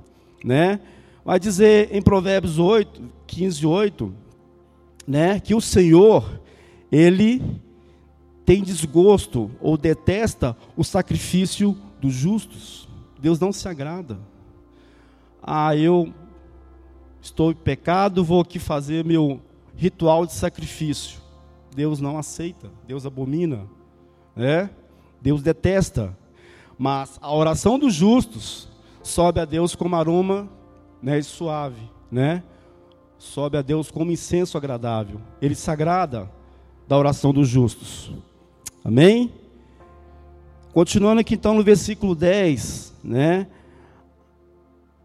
né? 0.43 0.79
Vai 1.23 1.39
dizer 1.39 1.95
em 1.95 2.01
Provérbios 2.01 2.57
8, 2.57 2.99
15, 3.27 3.67
8, 3.67 4.13
né, 5.05 5.39
que 5.39 5.53
o 5.53 5.61
Senhor, 5.61 6.41
ele 6.91 7.39
tem 8.43 8.63
desgosto 8.63 9.51
ou 9.61 9.77
detesta 9.77 10.57
o 10.75 10.83
sacrifício 10.83 11.77
dos 12.01 12.13
justos. 12.13 12.89
Deus 13.19 13.39
não 13.39 13.51
se 13.51 13.67
agrada. 13.67 14.19
Ah, 15.43 15.75
eu 15.75 16.11
estou 17.21 17.51
em 17.51 17.55
pecado, 17.55 18.23
vou 18.23 18.41
aqui 18.41 18.57
fazer 18.57 19.05
meu 19.05 19.39
ritual 19.79 20.25
de 20.25 20.33
sacrifício. 20.33 21.19
Deus 21.73 22.01
não 22.01 22.17
aceita, 22.17 22.69
Deus 22.85 23.05
abomina, 23.05 23.65
né? 24.35 24.69
Deus 25.21 25.41
detesta. 25.41 26.15
Mas 26.77 27.17
a 27.21 27.33
oração 27.33 27.79
dos 27.79 27.93
justos 27.93 28.67
sobe 29.01 29.39
a 29.39 29.45
Deus 29.45 29.75
como 29.75 29.95
aroma 29.95 30.49
né, 31.01 31.21
suave, 31.21 31.89
né? 32.11 32.43
Sobe 33.17 33.57
a 33.57 33.61
Deus 33.61 33.89
como 33.89 34.11
incenso 34.11 34.57
agradável. 34.57 35.21
Ele 35.41 35.55
se 35.55 35.71
agrada 35.71 36.29
da 36.85 36.97
oração 36.97 37.31
dos 37.33 37.47
justos. 37.47 38.11
Amém? 38.83 39.31
Continuando 40.73 41.21
aqui 41.21 41.35
então 41.35 41.53
no 41.53 41.63
versículo 41.63 42.13
10, 42.15 42.95
né? 43.01 43.47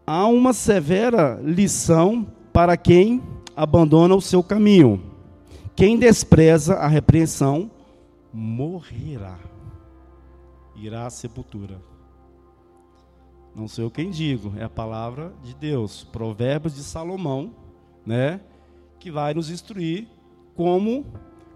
Há 0.05 0.27
uma 0.27 0.51
severa 0.51 1.39
lição 1.41 2.27
para 2.51 2.75
quem 2.75 3.21
abandona 3.55 4.15
o 4.15 4.21
seu 4.21 4.43
caminho. 4.43 5.01
Quem 5.75 5.97
despreza 5.97 6.75
a 6.75 6.87
repreensão 6.87 7.71
morrerá. 8.33 9.39
Irá 10.75 11.05
à 11.05 11.09
sepultura. 11.09 11.79
Não 13.55 13.67
sou 13.67 13.85
eu 13.85 13.91
quem 13.91 14.09
digo, 14.09 14.53
é 14.57 14.63
a 14.65 14.69
palavra 14.69 15.33
de 15.41 15.55
Deus, 15.55 16.03
Provérbios 16.03 16.75
de 16.75 16.83
Salomão, 16.83 17.53
né, 18.05 18.41
que 18.99 19.09
vai 19.09 19.33
nos 19.33 19.49
instruir 19.49 20.07
como 20.55 21.05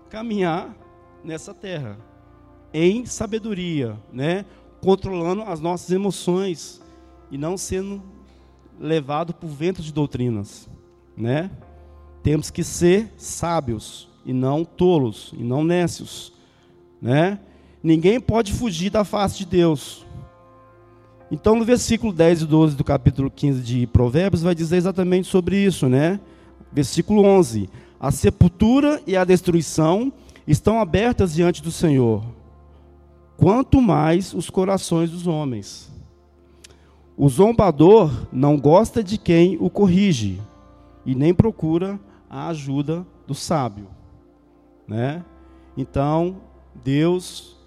caminhar 0.09 0.73
nessa 1.23 1.53
terra 1.53 1.97
em 2.73 3.05
sabedoria, 3.05 3.97
né, 4.13 4.45
controlando 4.81 5.41
as 5.43 5.59
nossas 5.59 5.91
emoções 5.91 6.81
e 7.29 7.37
não 7.37 7.57
sendo 7.57 8.01
levado 8.79 9.33
por 9.33 9.49
vento 9.49 9.81
de 9.81 9.91
doutrinas, 9.91 10.69
né? 11.17 11.51
Temos 12.29 12.51
que 12.51 12.63
ser 12.63 13.11
sábios 13.17 14.07
e 14.23 14.31
não 14.33 14.63
tolos 14.63 15.33
e 15.35 15.41
não 15.41 15.63
nécios, 15.63 16.31
né? 17.01 17.39
Ninguém 17.81 18.19
pode 18.19 18.53
fugir 18.53 18.91
da 18.91 19.03
face 19.03 19.39
de 19.39 19.47
Deus. 19.47 20.05
Então, 21.31 21.55
no 21.55 21.65
versículo 21.65 22.13
10 22.13 22.43
e 22.43 22.45
12 22.45 22.75
do 22.75 22.83
capítulo 22.83 23.31
15 23.31 23.61
de 23.63 23.87
Provérbios, 23.87 24.43
vai 24.43 24.53
dizer 24.53 24.77
exatamente 24.77 25.27
sobre 25.27 25.57
isso, 25.57 25.89
né? 25.89 26.19
Versículo 26.71 27.23
11: 27.23 27.67
A 27.99 28.11
sepultura 28.11 29.01
e 29.07 29.17
a 29.17 29.25
destruição 29.25 30.13
estão 30.45 30.79
abertas 30.79 31.33
diante 31.33 31.63
do 31.63 31.71
Senhor, 31.71 32.23
quanto 33.37 33.81
mais 33.81 34.35
os 34.35 34.51
corações 34.51 35.09
dos 35.09 35.25
homens. 35.25 35.91
O 37.17 37.27
zombador 37.27 38.27
não 38.31 38.55
gosta 38.55 39.03
de 39.03 39.17
quem 39.17 39.57
o 39.59 39.67
corrige, 39.67 40.39
e 41.03 41.15
nem 41.15 41.33
procura 41.33 41.99
a 42.29 42.47
ajuda 42.49 43.05
do 43.25 43.33
sábio, 43.33 43.87
né? 44.87 45.25
Então, 45.75 46.41
Deus, 46.83 47.57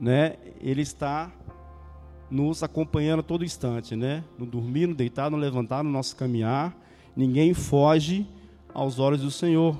né, 0.00 0.36
ele 0.60 0.82
está 0.82 1.30
nos 2.30 2.62
acompanhando 2.62 3.20
a 3.20 3.22
todo 3.22 3.44
instante, 3.44 3.96
né? 3.96 4.24
No 4.38 4.44
dormir, 4.44 4.86
no 4.86 4.94
deitar, 4.94 5.30
no 5.30 5.36
levantar, 5.36 5.82
no 5.82 5.90
nosso 5.90 6.14
caminhar. 6.16 6.76
Ninguém 7.16 7.54
foge 7.54 8.26
aos 8.74 8.98
olhos 8.98 9.22
do 9.22 9.30
Senhor. 9.30 9.78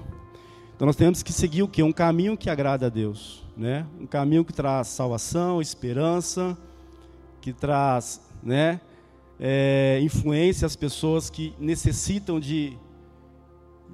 Então 0.74 0.86
nós 0.86 0.96
temos 0.96 1.22
que 1.22 1.32
seguir 1.32 1.62
o 1.62 1.68
que? 1.68 1.82
Um 1.82 1.92
caminho 1.92 2.36
que 2.36 2.48
agrada 2.48 2.86
a 2.86 2.88
Deus, 2.88 3.44
né? 3.56 3.86
Um 4.00 4.06
caminho 4.06 4.44
que 4.44 4.52
traz 4.52 4.88
salvação, 4.88 5.60
esperança, 5.60 6.56
que 7.40 7.52
traz, 7.52 8.22
né? 8.42 8.80
É, 9.40 10.00
influência 10.02 10.66
às 10.66 10.74
pessoas 10.74 11.30
que 11.30 11.54
necessitam 11.58 12.40
de, 12.40 12.76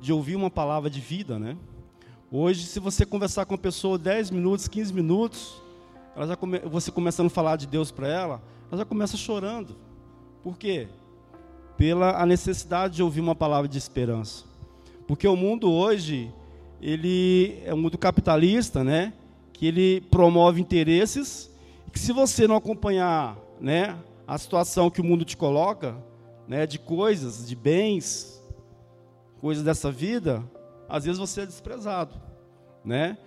de 0.04 0.12
ouvir 0.12 0.36
uma 0.36 0.50
palavra 0.50 0.90
de 0.90 1.00
vida, 1.00 1.38
né? 1.38 1.56
Hoje, 2.30 2.66
se 2.66 2.78
você 2.78 3.06
conversar 3.06 3.46
com 3.46 3.54
uma 3.54 3.58
pessoa 3.58 3.96
10 3.96 4.30
minutos, 4.32 4.68
15 4.68 4.92
minutos, 4.92 5.62
ela 6.14 6.26
já 6.26 6.36
come, 6.36 6.58
você 6.58 6.90
começando 6.90 7.28
a 7.28 7.30
falar 7.30 7.56
de 7.56 7.66
Deus 7.66 7.90
para 7.90 8.06
ela, 8.06 8.42
ela 8.70 8.76
já 8.76 8.84
começa 8.84 9.16
chorando. 9.16 9.74
Por 10.42 10.58
quê? 10.58 10.88
Pela 11.78 12.20
a 12.20 12.26
necessidade 12.26 12.96
de 12.96 13.02
ouvir 13.02 13.22
uma 13.22 13.34
palavra 13.34 13.66
de 13.66 13.78
esperança. 13.78 14.44
Porque 15.08 15.26
o 15.26 15.34
mundo 15.34 15.72
hoje, 15.72 16.30
ele 16.82 17.62
é 17.64 17.72
um 17.72 17.78
mundo 17.78 17.96
capitalista, 17.96 18.84
né? 18.84 19.14
Que 19.54 19.64
ele 19.64 20.02
promove 20.02 20.60
interesses, 20.60 21.50
que 21.90 21.98
se 21.98 22.12
você 22.12 22.46
não 22.46 22.56
acompanhar, 22.56 23.38
né, 23.58 23.96
a 24.26 24.36
situação 24.36 24.90
que 24.90 25.00
o 25.00 25.04
mundo 25.04 25.24
te 25.24 25.34
coloca, 25.34 25.96
né, 26.46 26.66
de 26.66 26.78
coisas, 26.78 27.48
de 27.48 27.56
bens, 27.56 28.34
coisas 29.44 29.62
dessa 29.62 29.92
vida, 29.92 30.42
às 30.88 31.04
vezes 31.04 31.20
você 31.20 31.42
é 31.42 31.46
desprezado, 31.46 32.14
né? 32.82 33.18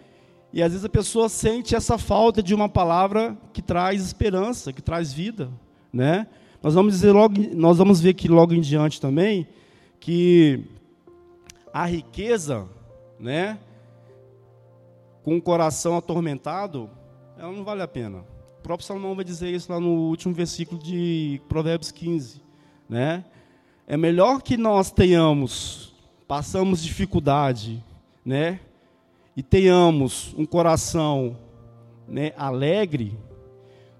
E 0.52 0.64
às 0.64 0.72
vezes 0.72 0.84
a 0.84 0.90
pessoa 0.90 1.30
sente 1.30 1.76
essa 1.76 1.96
falta 1.96 2.42
de 2.42 2.56
uma 2.56 2.68
palavra 2.68 3.38
que 3.54 3.62
traz 3.62 4.02
esperança, 4.04 4.74
que 4.74 4.82
traz 4.82 5.14
vida, 5.14 5.52
né? 5.94 6.26
Nós 6.60 6.74
vamos 6.74 6.94
dizer 6.94 7.12
logo, 7.12 7.36
nós 7.54 7.78
vamos 7.78 8.02
ver 8.02 8.10
aqui 8.10 8.28
logo 8.28 8.52
em 8.52 8.62
diante 8.62 9.00
também 9.00 9.48
que 10.00 10.64
a 11.72 11.86
riqueza, 11.86 12.68
né, 13.20 13.60
com 15.22 15.38
o 15.38 15.42
coração 15.42 15.96
atormentado, 15.98 16.90
ela 17.38 17.52
não 17.52 17.64
vale 17.64 17.84
a 17.84 17.88
pena. 17.88 18.26
O 18.58 18.64
próprio 18.64 18.88
Salomão 18.88 19.14
vai 19.14 19.24
dizer 19.24 19.54
isso 19.54 19.72
lá 19.72 19.80
no 19.80 20.10
último 20.10 20.34
versículo 20.34 20.82
de 20.82 21.40
Provérbios 21.48 21.92
15, 21.92 22.42
né? 22.90 23.24
É 23.86 23.96
melhor 23.96 24.42
que 24.42 24.58
nós 24.58 24.90
tenhamos, 24.90 25.87
passamos 26.28 26.84
dificuldade, 26.84 27.84
né? 28.26 28.60
e 29.38 29.44
tenhamos 29.44 30.34
um 30.36 30.48
coração 30.48 31.38
né, 32.08 32.34
alegre 32.36 33.16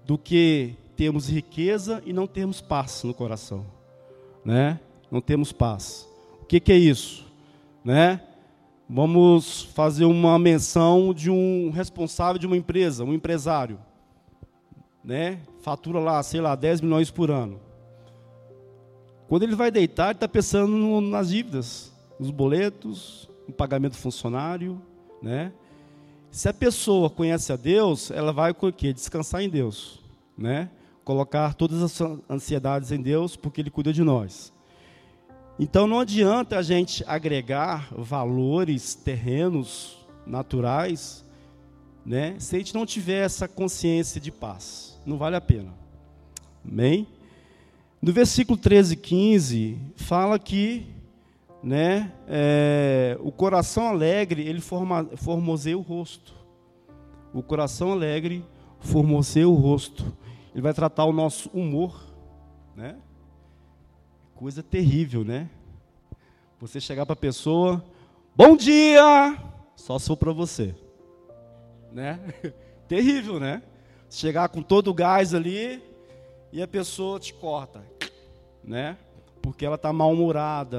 do 0.04 0.18
que 0.18 0.74
termos 0.96 1.28
riqueza 1.28 2.02
e 2.04 2.12
não 2.12 2.26
termos 2.26 2.60
paz 2.60 3.04
no 3.04 3.14
coração, 3.14 3.64
né? 4.44 4.80
Não 5.08 5.20
temos 5.20 5.52
paz. 5.52 6.08
O 6.42 6.44
que, 6.44 6.58
que 6.58 6.72
é 6.72 6.76
isso, 6.76 7.24
né? 7.84 8.20
Vamos 8.90 9.62
fazer 9.74 10.06
uma 10.06 10.36
menção 10.40 11.14
de 11.14 11.30
um 11.30 11.70
responsável 11.70 12.40
de 12.40 12.46
uma 12.48 12.56
empresa, 12.56 13.04
um 13.04 13.14
empresário, 13.14 13.78
né? 15.04 15.38
Fatura 15.60 16.00
lá, 16.00 16.20
sei 16.24 16.40
lá, 16.40 16.56
10 16.56 16.80
milhões 16.80 17.12
por 17.12 17.30
ano. 17.30 17.60
Quando 19.28 19.44
ele 19.44 19.54
vai 19.54 19.70
deitar, 19.70 20.06
ele 20.06 20.14
está 20.14 20.26
pensando 20.26 21.00
nas 21.00 21.28
dívidas, 21.28 21.92
nos 22.18 22.30
boletos, 22.30 23.28
no 23.46 23.54
pagamento 23.54 23.96
funcionário, 23.96 24.80
né? 25.22 25.52
Se 26.30 26.48
a 26.48 26.52
pessoa 26.52 27.08
conhece 27.08 27.52
a 27.52 27.56
Deus, 27.56 28.10
ela 28.10 28.32
vai 28.32 28.50
o 28.50 28.72
quê? 28.72 28.92
Descansar 28.92 29.42
em 29.42 29.48
Deus, 29.48 30.00
né? 30.36 30.70
Colocar 31.04 31.54
todas 31.54 31.82
as 31.82 32.00
ansiedades 32.28 32.92
em 32.92 33.00
Deus, 33.00 33.34
porque 33.34 33.60
Ele 33.60 33.70
cuida 33.70 33.92
de 33.92 34.02
nós. 34.02 34.52
Então 35.58 35.86
não 35.86 36.00
adianta 36.00 36.58
a 36.58 36.62
gente 36.62 37.02
agregar 37.06 37.88
valores 37.92 38.94
terrenos, 38.94 39.98
naturais, 40.26 41.24
né? 42.04 42.36
Se 42.38 42.54
a 42.54 42.58
gente 42.58 42.74
não 42.74 42.86
tiver 42.86 43.24
essa 43.24 43.48
consciência 43.48 44.20
de 44.20 44.30
paz, 44.30 45.00
não 45.04 45.16
vale 45.16 45.34
a 45.34 45.40
pena. 45.40 45.72
Amém? 46.64 47.06
No 48.00 48.12
versículo 48.12 48.56
13 48.56 48.94
e 48.94 48.96
15, 48.96 49.78
fala 49.96 50.38
que 50.38 50.86
né? 51.62 52.12
É, 52.26 53.16
o 53.20 53.32
coração 53.32 53.88
alegre, 53.88 54.46
ele 54.46 54.60
forma, 54.60 55.04
formoseia 55.16 55.76
o 55.76 55.82
rosto. 55.82 56.34
O 57.32 57.42
coração 57.42 57.92
alegre 57.92 58.44
formoseia 58.80 59.48
o 59.48 59.54
rosto. 59.54 60.16
Ele 60.52 60.62
vai 60.62 60.72
tratar 60.72 61.04
o 61.04 61.12
nosso 61.12 61.50
humor, 61.50 62.00
né? 62.74 62.96
Coisa 64.34 64.62
terrível, 64.62 65.24
né? 65.24 65.50
Você 66.60 66.80
chegar 66.80 67.06
para 67.06 67.12
a 67.12 67.16
pessoa, 67.16 67.84
bom 68.34 68.56
dia, 68.56 69.36
só 69.76 69.98
sou 69.98 70.16
para 70.16 70.32
você, 70.32 70.74
né? 71.92 72.18
terrível, 72.88 73.38
né? 73.38 73.62
Chegar 74.10 74.48
com 74.48 74.62
todo 74.62 74.88
o 74.88 74.94
gás 74.94 75.34
ali 75.34 75.82
e 76.52 76.62
a 76.62 76.66
pessoa 76.66 77.20
te 77.20 77.34
corta, 77.34 77.84
né? 78.64 78.96
Porque 79.42 79.64
ela 79.64 79.76
está 79.76 79.92
mal-humorada, 79.92 80.78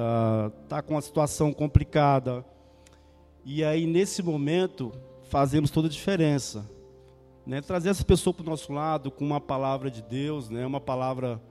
está 0.63 0.81
com 0.81 0.95
uma 0.95 1.01
situação 1.01 1.51
complicada. 1.53 2.45
E 3.45 3.63
aí, 3.63 3.85
nesse 3.87 4.21
momento, 4.21 4.91
fazemos 5.23 5.71
toda 5.71 5.87
a 5.87 5.91
diferença. 5.91 6.69
Né? 7.45 7.61
Trazer 7.61 7.89
essa 7.89 8.03
pessoa 8.03 8.33
para 8.33 8.43
o 8.43 8.49
nosso 8.49 8.71
lado 8.71 9.09
com 9.09 9.25
uma 9.25 9.41
palavra 9.41 9.89
de 9.89 10.01
Deus, 10.01 10.49
né? 10.49 10.65
uma 10.65 10.81
palavra 10.81 11.41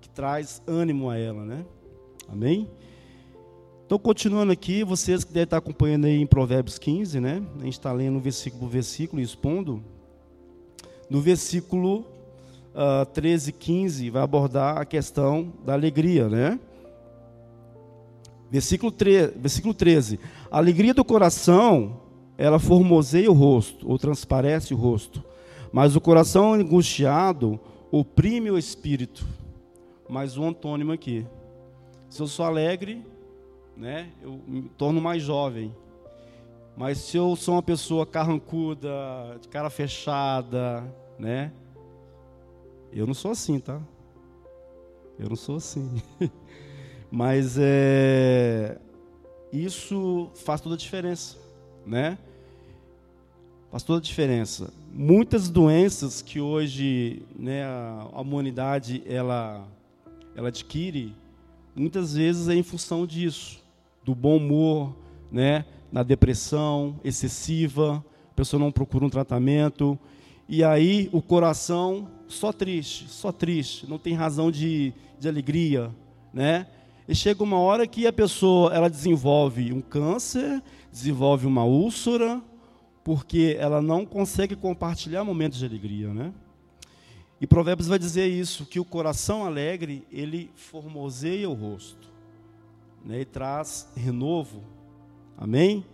que 0.00 0.08
traz 0.08 0.62
ânimo 0.66 1.10
a 1.10 1.18
ela. 1.18 1.44
Né? 1.44 1.64
Amém? 2.28 2.70
Então, 3.86 3.98
continuando 3.98 4.50
aqui, 4.50 4.82
vocês 4.82 5.24
que 5.24 5.32
devem 5.32 5.44
estar 5.44 5.58
acompanhando 5.58 6.06
aí 6.06 6.18
em 6.18 6.26
Provérbios 6.26 6.78
15, 6.78 7.20
né? 7.20 7.42
A 7.60 7.64
gente 7.64 7.74
está 7.74 7.92
lendo 7.92 8.18
versículo 8.18 8.62
por 8.62 8.70
versículo 8.70 9.20
e 9.20 9.24
expondo. 9.24 9.84
No 11.10 11.20
versículo 11.20 12.06
uh, 12.74 13.06
13 13.06 13.50
e 13.50 13.52
15, 13.52 14.10
vai 14.10 14.22
abordar 14.22 14.78
a 14.78 14.84
questão 14.84 15.52
da 15.64 15.72
alegria, 15.72 16.28
né? 16.28 16.58
Versículo, 18.50 18.92
3, 18.92 19.32
versículo 19.36 19.72
13. 19.72 20.20
A 20.50 20.58
alegria 20.58 20.92
do 20.92 21.04
coração, 21.04 22.00
ela 22.36 22.58
formoseia 22.58 23.30
o 23.30 23.34
rosto, 23.34 23.88
ou 23.88 23.98
transparece 23.98 24.74
o 24.74 24.76
rosto. 24.76 25.24
Mas 25.72 25.96
o 25.96 26.00
coração 26.00 26.52
angustiado 26.52 27.58
oprime 27.90 28.50
o 28.50 28.58
espírito. 28.58 29.26
Mais 30.08 30.36
um 30.36 30.48
antônimo 30.48 30.92
aqui. 30.92 31.26
Se 32.08 32.20
eu 32.20 32.28
sou 32.28 32.44
alegre, 32.44 33.04
né, 33.76 34.10
eu 34.22 34.40
me 34.46 34.62
torno 34.78 35.00
mais 35.00 35.22
jovem. 35.22 35.74
Mas 36.76 36.98
se 36.98 37.16
eu 37.16 37.34
sou 37.34 37.54
uma 37.54 37.62
pessoa 37.62 38.06
carrancuda, 38.06 38.90
de 39.40 39.48
cara 39.48 39.70
fechada, 39.70 40.84
né, 41.18 41.52
eu 42.94 43.06
não 43.06 43.14
sou 43.14 43.32
assim, 43.32 43.58
tá? 43.58 43.80
Eu 45.18 45.28
não 45.28 45.36
sou 45.36 45.56
assim. 45.56 46.02
Mas 47.10 47.56
é, 47.58 48.78
isso 49.52 50.30
faz 50.34 50.60
toda 50.60 50.74
a 50.74 50.78
diferença, 50.78 51.36
né? 51.86 52.18
Faz 53.70 53.82
toda 53.82 53.98
a 53.98 54.02
diferença. 54.02 54.72
Muitas 54.92 55.48
doenças 55.48 56.22
que 56.22 56.40
hoje 56.40 57.22
né, 57.36 57.64
a, 57.64 58.20
humanidade 58.20 59.02
ela, 59.06 59.66
ela 60.36 60.48
adquire, 60.48 61.14
muitas 61.74 62.14
vezes 62.14 62.48
é 62.48 62.54
em 62.54 62.62
função 62.62 63.04
disso 63.04 63.62
do 64.04 64.14
bom 64.14 64.36
humor, 64.36 64.94
né, 65.32 65.64
na 65.90 66.02
depressão 66.02 67.00
excessiva, 67.02 68.04
a 68.30 68.34
pessoa 68.34 68.60
não 68.60 68.70
procura 68.70 69.04
um 69.04 69.10
tratamento, 69.10 69.98
e 70.48 70.62
aí 70.62 71.08
o 71.12 71.22
coração 71.22 72.08
só 72.28 72.52
triste, 72.52 73.08
só 73.08 73.30
triste, 73.30 73.88
não 73.88 73.98
tem 73.98 74.14
razão 74.14 74.50
de, 74.50 74.92
de 75.18 75.28
alegria, 75.28 75.90
né? 76.32 76.66
E 77.06 77.14
chega 77.14 77.42
uma 77.42 77.58
hora 77.58 77.86
que 77.86 78.06
a 78.06 78.12
pessoa 78.12 78.72
ela 78.72 78.88
desenvolve 78.88 79.72
um 79.72 79.80
câncer, 79.80 80.62
desenvolve 80.90 81.46
uma 81.46 81.64
úlcera, 81.64 82.42
porque 83.02 83.56
ela 83.58 83.82
não 83.82 84.06
consegue 84.06 84.56
compartilhar 84.56 85.22
momentos 85.22 85.58
de 85.58 85.66
alegria, 85.66 86.14
né? 86.14 86.32
E 87.40 87.46
Provérbios 87.46 87.88
vai 87.88 87.98
dizer 87.98 88.26
isso, 88.26 88.64
que 88.64 88.80
o 88.80 88.84
coração 88.84 89.44
alegre, 89.44 90.06
ele 90.10 90.50
formoseia 90.54 91.50
o 91.50 91.52
rosto 91.52 92.08
né, 93.04 93.20
e 93.20 93.24
traz 93.24 93.92
renovo. 93.94 94.62
Amém? 95.36 95.84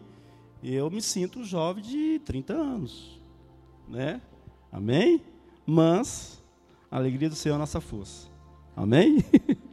Eu 0.62 0.90
me 0.90 1.02
sinto 1.02 1.42
jovem 1.42 1.82
de 1.82 2.20
30 2.20 2.52
anos, 2.52 3.20
né? 3.88 4.20
Amém? 4.70 5.22
Mas 5.70 6.42
a 6.90 6.96
alegria 6.96 7.28
do 7.28 7.36
Senhor 7.36 7.54
é 7.54 7.56
a 7.56 7.60
nossa 7.60 7.80
força. 7.80 8.28
Amém? 8.76 9.24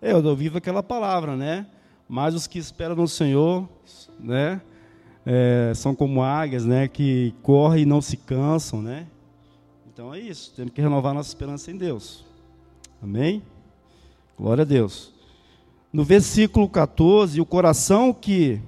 É, 0.00 0.12
eu 0.12 0.36
vivo 0.36 0.58
aquela 0.58 0.80
palavra, 0.80 1.34
né? 1.34 1.66
Mas 2.08 2.32
os 2.32 2.46
que 2.46 2.56
esperam 2.56 2.94
no 2.94 3.08
Senhor, 3.08 3.68
né? 4.16 4.62
É, 5.26 5.72
são 5.74 5.92
como 5.92 6.22
águias, 6.22 6.64
né? 6.64 6.86
Que 6.86 7.34
correm 7.42 7.82
e 7.82 7.84
não 7.84 8.00
se 8.00 8.16
cansam, 8.16 8.80
né? 8.80 9.08
Então 9.92 10.14
é 10.14 10.20
isso. 10.20 10.52
Temos 10.54 10.72
que 10.72 10.80
renovar 10.80 11.12
nossa 11.12 11.30
esperança 11.30 11.72
em 11.72 11.76
Deus. 11.76 12.24
Amém? 13.02 13.42
Glória 14.38 14.62
a 14.62 14.64
Deus. 14.64 15.12
No 15.92 16.04
versículo 16.04 16.68
14, 16.68 17.40
o 17.40 17.44
coração 17.44 18.14
que 18.14 18.62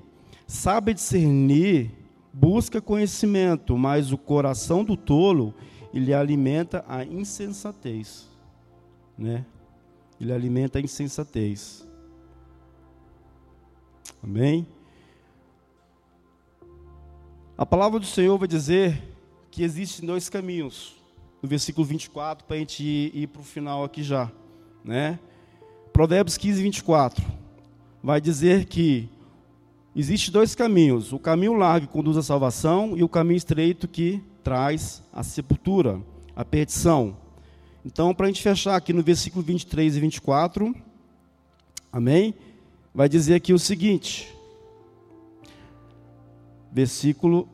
sabe 0.48 0.94
discernir 0.94 1.92
busca 2.32 2.80
conhecimento, 2.80 3.78
mas 3.78 4.10
o 4.10 4.18
coração 4.18 4.82
do 4.82 4.96
tolo 4.96 5.54
ele 5.92 6.14
alimenta 6.14 6.84
a 6.88 7.04
insensatez, 7.04 8.28
né? 9.18 9.44
Ele 10.20 10.32
alimenta 10.32 10.78
a 10.78 10.82
insensatez. 10.82 11.86
Amém? 14.22 14.66
A 17.56 17.66
palavra 17.66 17.98
do 17.98 18.06
Senhor 18.06 18.38
vai 18.38 18.48
dizer 18.48 19.02
que 19.50 19.62
existem 19.62 20.06
dois 20.06 20.28
caminhos. 20.28 20.96
No 21.42 21.48
versículo 21.48 21.86
24, 21.86 22.44
para 22.46 22.56
a 22.56 22.58
gente 22.58 22.82
ir, 22.82 23.16
ir 23.16 23.26
para 23.26 23.40
o 23.40 23.44
final 23.44 23.82
aqui 23.82 24.02
já, 24.02 24.30
né? 24.84 25.18
Provérbios 25.92 26.36
15, 26.36 26.62
24 26.62 27.24
vai 28.02 28.20
dizer 28.20 28.66
que 28.66 29.08
existe 29.94 30.30
dois 30.30 30.54
caminhos: 30.54 31.12
o 31.12 31.18
caminho 31.18 31.54
largo 31.54 31.86
que 31.86 31.92
conduz 31.92 32.16
à 32.16 32.22
salvação 32.22 32.96
e 32.96 33.02
o 33.02 33.08
caminho 33.08 33.38
estreito 33.38 33.88
que 33.88 34.22
traz 34.42 35.02
a 35.12 35.22
sepultura, 35.22 36.00
a 36.34 36.44
perdição. 36.44 37.16
Então, 37.84 38.14
para 38.14 38.26
a 38.26 38.28
gente 38.28 38.42
fechar 38.42 38.76
aqui 38.76 38.92
no 38.92 39.02
versículo 39.02 39.44
23 39.44 39.96
e 39.96 40.00
24, 40.00 40.74
amém? 41.92 42.34
Vai 42.94 43.08
dizer 43.08 43.34
aqui 43.34 43.52
o 43.52 43.58
seguinte: 43.58 44.34
versículo. 46.70 47.48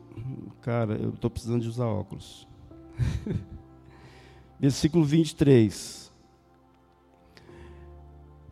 Cara, 0.61 0.95
eu 0.95 1.09
estou 1.09 1.29
precisando 1.29 1.61
de 1.61 1.69
usar 1.69 1.85
óculos. 1.85 2.47
versículo 4.59 5.05
23. 5.05 6.11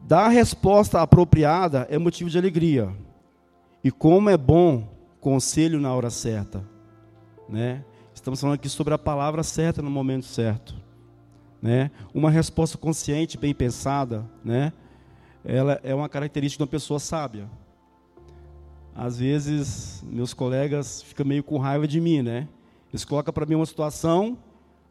Dar 0.02 0.26
a 0.26 0.30
resposta 0.30 1.02
apropriada 1.02 1.88
é 1.90 1.98
motivo 1.98 2.30
de 2.30 2.38
alegria. 2.38 2.96
E 3.84 3.92
como 3.92 4.30
é 4.30 4.38
bom 4.38 4.88
conselho 5.20 5.80
na 5.80 5.94
hora 5.94 6.12
certa. 6.12 6.64
Né? 7.50 7.84
Estamos 8.26 8.42
falando 8.42 8.56
aqui 8.56 8.68
sobre 8.68 8.92
a 8.92 8.98
palavra 8.98 9.44
certa 9.44 9.84
no 9.84 9.92
momento 9.92 10.26
certo. 10.26 10.74
Né? 11.62 11.92
Uma 12.12 12.32
resposta 12.32 12.76
consciente, 12.76 13.38
bem 13.38 13.54
pensada, 13.54 14.26
né? 14.44 14.74
ela 15.44 15.80
é 15.84 15.94
uma 15.94 16.10
característica 16.10 16.58
de 16.58 16.64
uma 16.64 16.72
pessoa 16.72 17.00
sábia. 17.00 17.48
Às 18.96 19.20
vezes, 19.20 20.04
meus 20.10 20.34
colegas 20.34 21.04
ficam 21.04 21.24
meio 21.24 21.44
com 21.44 21.60
raiva 21.60 21.88
de 21.88 22.02
mim, 22.02 22.24
né? 22.24 22.48
Eles 22.92 23.06
colocam 23.06 23.32
para 23.32 23.46
mim 23.46 23.54
uma 23.54 23.66
situação, 23.68 24.36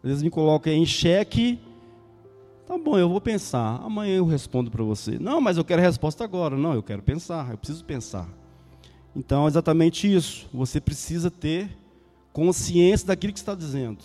às 0.01 0.11
vezes 0.11 0.23
me 0.23 0.31
colocam 0.31 0.73
em 0.73 0.87
xeque 0.87 1.59
Tá 2.69 2.79
bom, 2.79 2.97
eu 2.97 3.09
vou 3.09 3.21
pensar. 3.21 3.81
Amanhã 3.85 4.19
eu 4.19 4.27
respondo 4.27 4.71
para 4.71 4.85
você. 4.85 5.19
Não, 5.19 5.41
mas 5.41 5.57
eu 5.57 5.65
quero 5.65 5.83
a 5.83 5.85
resposta 5.85 6.23
agora. 6.23 6.57
Não, 6.57 6.73
eu 6.73 6.85
quero 6.85 7.03
pensar. 7.03 7.51
Eu 7.51 7.59
preciso 7.59 7.85
pensar. 7.85 8.29
Então, 9.15 9.45
é 9.45 9.49
exatamente 9.49 10.11
isso. 10.11 10.49
Você 10.55 10.81
precisa 10.81 11.33
ter 11.33 11.84
consciência 12.35 13.07
daquilo 13.07 13.33
que 13.33 13.39
está 13.39 13.55
dizendo. 13.55 14.05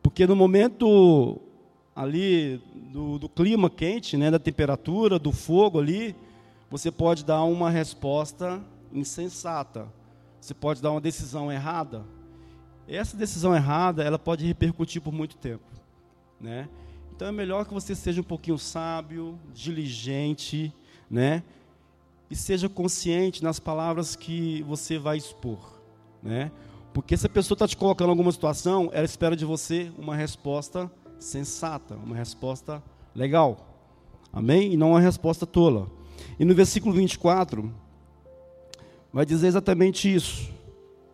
Porque 0.00 0.24
no 0.26 0.36
momento 0.36 1.40
ali 1.94 2.62
do, 2.92 3.18
do, 3.18 3.28
clima 3.28 3.68
quente, 3.68 4.16
né, 4.16 4.30
da 4.30 4.38
temperatura, 4.38 5.18
do 5.18 5.32
fogo 5.32 5.80
ali, 5.80 6.14
você 6.70 6.92
pode 6.92 7.24
dar 7.24 7.42
uma 7.42 7.68
resposta 7.70 8.62
insensata. 8.92 9.88
Você 10.40 10.54
pode 10.54 10.80
dar 10.80 10.92
uma 10.92 11.00
decisão 11.00 11.50
errada. 11.50 12.04
Essa 12.86 13.16
decisão 13.16 13.54
errada, 13.54 14.04
ela 14.04 14.18
pode 14.18 14.46
repercutir 14.46 15.02
por 15.02 15.12
muito 15.12 15.36
tempo, 15.36 15.64
né? 16.40 16.68
Então 17.16 17.26
é 17.26 17.32
melhor 17.32 17.64
que 17.66 17.72
você 17.72 17.94
seja 17.94 18.20
um 18.20 18.24
pouquinho 18.24 18.58
sábio, 18.58 19.38
diligente, 19.52 20.72
né? 21.10 21.42
E 22.30 22.36
seja 22.36 22.68
consciente 22.68 23.42
nas 23.42 23.58
palavras 23.58 24.14
que 24.14 24.62
você 24.62 24.98
vai 24.98 25.16
expor, 25.16 25.80
né? 26.22 26.52
Porque 26.94 27.16
se 27.16 27.26
a 27.26 27.28
pessoa 27.28 27.56
está 27.56 27.68
te 27.68 27.76
colocando 27.76 28.08
em 28.08 28.10
alguma 28.12 28.32
situação, 28.32 28.88
ela 28.92 29.04
espera 29.04 29.36
de 29.36 29.44
você 29.44 29.92
uma 29.98 30.14
resposta 30.14 30.90
sensata, 31.18 31.96
uma 31.96 32.16
resposta 32.16 32.82
legal. 33.14 33.58
Amém? 34.32 34.72
E 34.72 34.76
não 34.76 34.90
uma 34.90 35.00
resposta 35.00 35.44
tola. 35.44 35.90
E 36.38 36.44
no 36.44 36.54
versículo 36.54 36.94
24, 36.94 37.70
vai 39.12 39.26
dizer 39.26 39.48
exatamente 39.48 40.12
isso, 40.12 40.50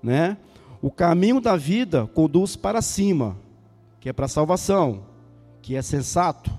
né? 0.02 0.36
O 0.82 0.90
caminho 0.90 1.40
da 1.40 1.56
vida 1.56 2.06
conduz 2.14 2.56
para 2.56 2.80
cima, 2.80 3.36
que 3.98 4.08
é 4.08 4.12
para 4.12 4.26
a 4.26 4.28
salvação 4.28 5.10
que 5.62 5.76
é 5.76 5.82
sensato, 5.82 6.50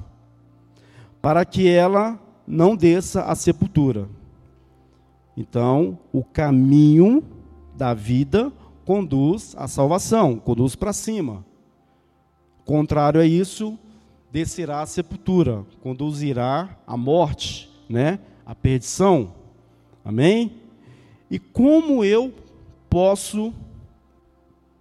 para 1.22 1.46
que 1.46 1.70
ela 1.70 2.20
não 2.48 2.76
desça 2.76 3.24
à 3.24 3.36
sepultura. 3.36 4.08
Então, 5.36 5.98
o 6.12 6.24
caminho 6.24 7.24
da 7.76 7.94
vida 7.94 8.52
conduz 8.92 9.56
à 9.58 9.70
salvação, 9.70 10.38
conduz 10.38 10.76
para 10.76 10.92
cima. 10.92 11.46
Contrário 12.66 13.22
a 13.22 13.26
isso, 13.26 13.80
descerá 14.30 14.82
à 14.82 14.86
sepultura, 14.86 15.66
conduzirá 15.82 16.78
à 16.86 16.98
morte, 16.98 17.72
né? 17.88 18.20
À 18.46 18.54
perdição. 18.54 19.34
Amém? 20.04 20.58
E 21.30 21.40
como 21.40 22.04
eu 22.04 22.34
posso 22.90 23.54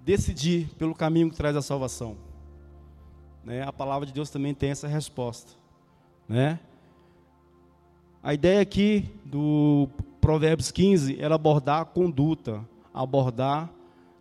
decidir 0.04 0.68
pelo 0.76 0.92
caminho 0.92 1.30
que 1.30 1.36
traz 1.36 1.54
a 1.54 1.62
salvação? 1.62 2.16
né, 3.44 3.62
a 3.62 3.72
palavra 3.72 4.04
de 4.06 4.12
Deus 4.12 4.28
também 4.28 4.52
tem 4.52 4.70
essa 4.70 4.88
resposta. 4.88 5.52
Né? 6.28 6.58
A 8.20 8.34
ideia 8.34 8.60
aqui 8.60 9.08
do 9.24 9.88
Provérbios 10.20 10.72
15 10.72 11.20
era 11.20 11.36
abordar 11.36 11.80
a 11.80 11.84
conduta, 11.84 12.60
abordar, 12.92 13.70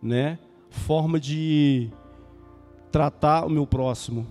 né, 0.02 0.38
forma 0.70 1.18
de 1.20 1.90
tratar 2.90 3.46
o 3.46 3.50
meu 3.50 3.66
próximo, 3.66 4.26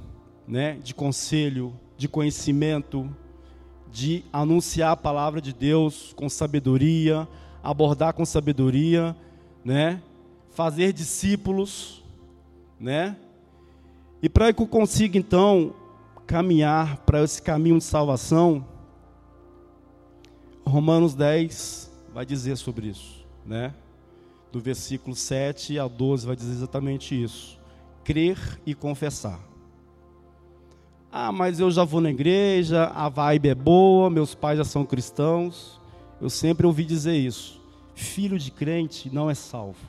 né, 0.47 0.79
de 0.83 0.93
conselho, 0.93 1.73
de 1.97 2.07
conhecimento, 2.07 3.09
de 3.91 4.23
anunciar 4.31 4.91
a 4.91 4.97
palavra 4.97 5.41
de 5.41 5.53
Deus 5.53 6.13
com 6.15 6.29
sabedoria, 6.29 7.27
abordar 7.63 8.13
com 8.13 8.25
sabedoria, 8.25 9.15
né, 9.63 10.01
fazer 10.51 10.93
discípulos, 10.93 12.03
né? 12.79 13.15
E 14.21 14.29
para 14.29 14.51
que 14.51 14.61
eu 14.61 14.67
consiga 14.67 15.17
então 15.17 15.73
caminhar 16.27 16.97
para 17.05 17.23
esse 17.23 17.41
caminho 17.41 17.77
de 17.77 17.83
salvação, 17.83 18.65
Romanos 20.65 21.15
10 21.15 21.91
vai 22.13 22.25
dizer 22.25 22.57
sobre 22.57 22.87
isso, 22.87 23.25
né? 23.45 23.73
Do 24.51 24.59
versículo 24.59 25.15
7 25.15 25.77
a 25.77 25.87
12 25.87 26.25
vai 26.25 26.35
dizer 26.35 26.51
exatamente 26.51 27.21
isso. 27.21 27.59
Crer 28.03 28.59
e 28.65 28.73
confessar. 28.73 29.39
Ah, 31.11 31.31
mas 31.31 31.59
eu 31.59 31.71
já 31.71 31.83
vou 31.83 32.01
na 32.01 32.09
igreja, 32.09 32.85
a 32.85 33.09
vibe 33.09 33.49
é 33.49 33.55
boa, 33.55 34.09
meus 34.09 34.35
pais 34.35 34.57
já 34.57 34.63
são 34.63 34.85
cristãos. 34.85 35.79
Eu 36.21 36.29
sempre 36.29 36.67
ouvi 36.67 36.85
dizer 36.85 37.15
isso. 37.15 37.59
Filho 37.95 38.37
de 38.37 38.51
crente 38.51 39.13
não 39.13 39.29
é 39.29 39.33
salvo, 39.33 39.87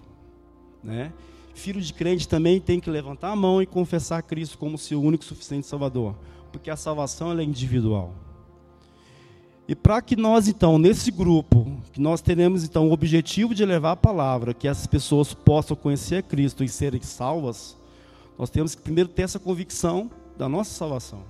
né? 0.82 1.12
Filho 1.54 1.80
de 1.80 1.92
crente 1.92 2.26
também 2.26 2.58
tem 2.58 2.80
que 2.80 2.88
levantar 2.88 3.30
a 3.30 3.36
mão 3.36 3.60
e 3.60 3.66
confessar 3.66 4.22
Cristo 4.22 4.56
como 4.56 4.78
seu 4.78 5.02
único 5.02 5.22
e 5.22 5.26
suficiente 5.26 5.66
Salvador, 5.66 6.16
porque 6.50 6.70
a 6.70 6.76
salvação 6.76 7.38
é 7.38 7.42
individual. 7.42 8.14
E 9.70 9.74
para 9.76 10.02
que 10.02 10.16
nós, 10.16 10.48
então, 10.48 10.80
nesse 10.80 11.12
grupo, 11.12 11.64
que 11.92 12.00
nós 12.00 12.20
teremos, 12.20 12.64
então, 12.64 12.88
o 12.88 12.92
objetivo 12.92 13.54
de 13.54 13.64
levar 13.64 13.92
a 13.92 13.96
palavra, 13.96 14.52
que 14.52 14.66
as 14.66 14.84
pessoas 14.84 15.32
possam 15.32 15.76
conhecer 15.76 16.24
Cristo 16.24 16.64
e 16.64 16.68
serem 16.68 17.00
salvas, 17.02 17.76
nós 18.36 18.50
temos 18.50 18.74
que 18.74 18.82
primeiro 18.82 19.08
ter 19.08 19.22
essa 19.22 19.38
convicção 19.38 20.10
da 20.36 20.48
nossa 20.48 20.72
salvação. 20.72 21.22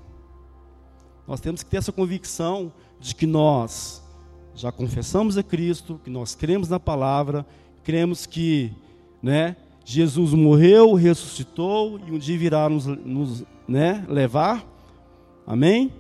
Nós 1.28 1.38
temos 1.38 1.62
que 1.62 1.68
ter 1.68 1.76
essa 1.76 1.92
convicção 1.92 2.72
de 2.98 3.14
que 3.14 3.26
nós 3.26 4.02
já 4.54 4.72
confessamos 4.72 5.36
a 5.36 5.42
Cristo, 5.42 6.00
que 6.02 6.08
nós 6.08 6.34
cremos 6.34 6.66
na 6.66 6.80
palavra, 6.80 7.44
cremos 7.84 8.24
que 8.24 8.72
né, 9.22 9.54
Jesus 9.84 10.32
morreu, 10.32 10.94
ressuscitou 10.94 12.00
e 12.06 12.10
um 12.10 12.16
dia 12.16 12.38
virá 12.38 12.70
nos, 12.70 12.86
nos 12.86 13.44
né, 13.68 14.02
levar. 14.08 14.64
Amém? 15.46 15.92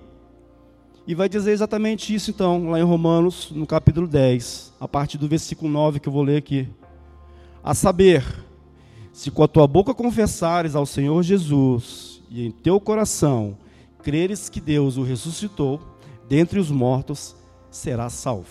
E 1.10 1.14
vai 1.16 1.28
dizer 1.28 1.50
exatamente 1.50 2.14
isso 2.14 2.30
então, 2.30 2.70
lá 2.70 2.78
em 2.78 2.84
Romanos, 2.84 3.50
no 3.50 3.66
capítulo 3.66 4.06
10, 4.06 4.74
a 4.78 4.86
partir 4.86 5.18
do 5.18 5.26
versículo 5.26 5.68
9 5.68 5.98
que 5.98 6.08
eu 6.08 6.12
vou 6.12 6.22
ler 6.22 6.36
aqui. 6.36 6.68
A 7.64 7.74
saber, 7.74 8.24
se 9.12 9.28
com 9.28 9.42
a 9.42 9.48
tua 9.48 9.66
boca 9.66 9.92
confessares 9.92 10.76
ao 10.76 10.86
Senhor 10.86 11.20
Jesus 11.24 12.22
e 12.30 12.46
em 12.46 12.52
teu 12.52 12.78
coração 12.78 13.58
creres 14.04 14.48
que 14.48 14.60
Deus 14.60 14.96
o 14.96 15.02
ressuscitou 15.02 15.80
dentre 16.28 16.60
os 16.60 16.70
mortos, 16.70 17.34
serás 17.72 18.12
salvo. 18.12 18.46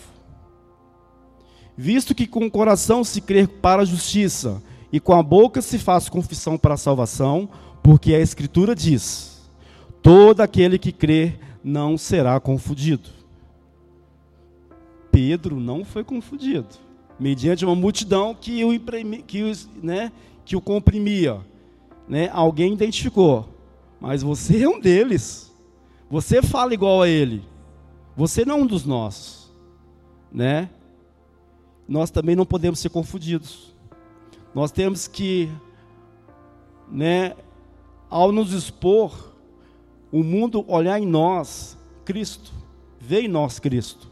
Visto 1.74 2.14
que 2.14 2.26
com 2.26 2.44
o 2.44 2.50
coração 2.50 3.02
se 3.02 3.22
crê 3.22 3.46
para 3.46 3.80
a 3.80 3.86
justiça 3.86 4.62
e 4.92 5.00
com 5.00 5.14
a 5.14 5.22
boca 5.22 5.62
se 5.62 5.78
faz 5.78 6.10
confissão 6.10 6.58
para 6.58 6.74
a 6.74 6.76
salvação, 6.76 7.48
porque 7.82 8.14
a 8.14 8.20
Escritura 8.20 8.74
diz: 8.74 9.50
todo 10.02 10.42
aquele 10.42 10.78
que 10.78 10.92
crê 10.92 11.38
não 11.62 11.96
será 11.98 12.38
confundido. 12.40 13.08
Pedro 15.10 15.58
não 15.58 15.84
foi 15.84 16.04
confundido, 16.04 16.68
mediante 17.18 17.64
uma 17.64 17.74
multidão 17.74 18.34
que 18.34 18.64
o, 18.64 18.72
imprimi, 18.72 19.22
que 19.22 19.42
né, 19.82 20.12
que 20.44 20.56
o 20.56 20.60
comprimia. 20.60 21.40
Né? 22.08 22.28
Alguém 22.32 22.72
identificou, 22.72 23.48
mas 24.00 24.22
você 24.22 24.62
é 24.62 24.68
um 24.68 24.80
deles. 24.80 25.52
Você 26.08 26.42
fala 26.42 26.74
igual 26.74 27.02
a 27.02 27.08
ele. 27.08 27.44
Você 28.16 28.44
não 28.44 28.58
é 28.58 28.62
um 28.62 28.66
dos 28.66 28.84
nossos. 28.84 29.52
Né? 30.32 30.68
Nós 31.86 32.10
também 32.10 32.34
não 32.34 32.44
podemos 32.44 32.80
ser 32.80 32.88
confundidos. 32.88 33.74
Nós 34.54 34.72
temos 34.72 35.06
que, 35.06 35.48
né, 36.90 37.36
ao 38.08 38.32
nos 38.32 38.52
expor, 38.52 39.29
o 40.12 40.22
mundo 40.22 40.64
olhar 40.68 40.98
em 40.98 41.06
nós 41.06 41.78
Cristo, 42.04 42.52
ver 42.98 43.22
em 43.22 43.28
nós 43.28 43.58
Cristo. 43.58 44.10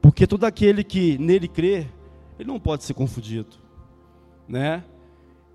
Porque 0.00 0.26
todo 0.26 0.44
aquele 0.44 0.84
que 0.84 1.18
nele 1.18 1.48
crê, 1.48 1.86
ele 2.38 2.48
não 2.48 2.60
pode 2.60 2.84
ser 2.84 2.94
confundido, 2.94 3.56
né? 4.48 4.84